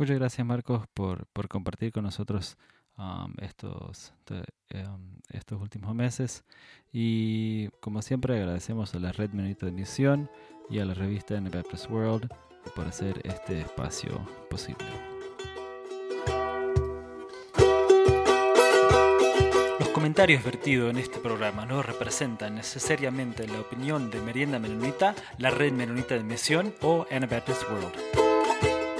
[0.02, 2.58] Muchas gracias Marcos por, compartir con nosotros
[2.98, 4.12] um, estos,
[4.74, 6.42] um, estos últimos meses
[6.92, 10.28] y como siempre agradecemos a la Red Menonita de Misión
[10.68, 12.28] y a la revista Anabaptist World
[12.74, 14.88] por hacer este espacio posible.
[19.78, 25.50] Los comentarios vertidos en este programa no representan necesariamente la opinión de Merienda Menonita, la
[25.50, 28.31] Red Menonita de Misión o Anabaptist World.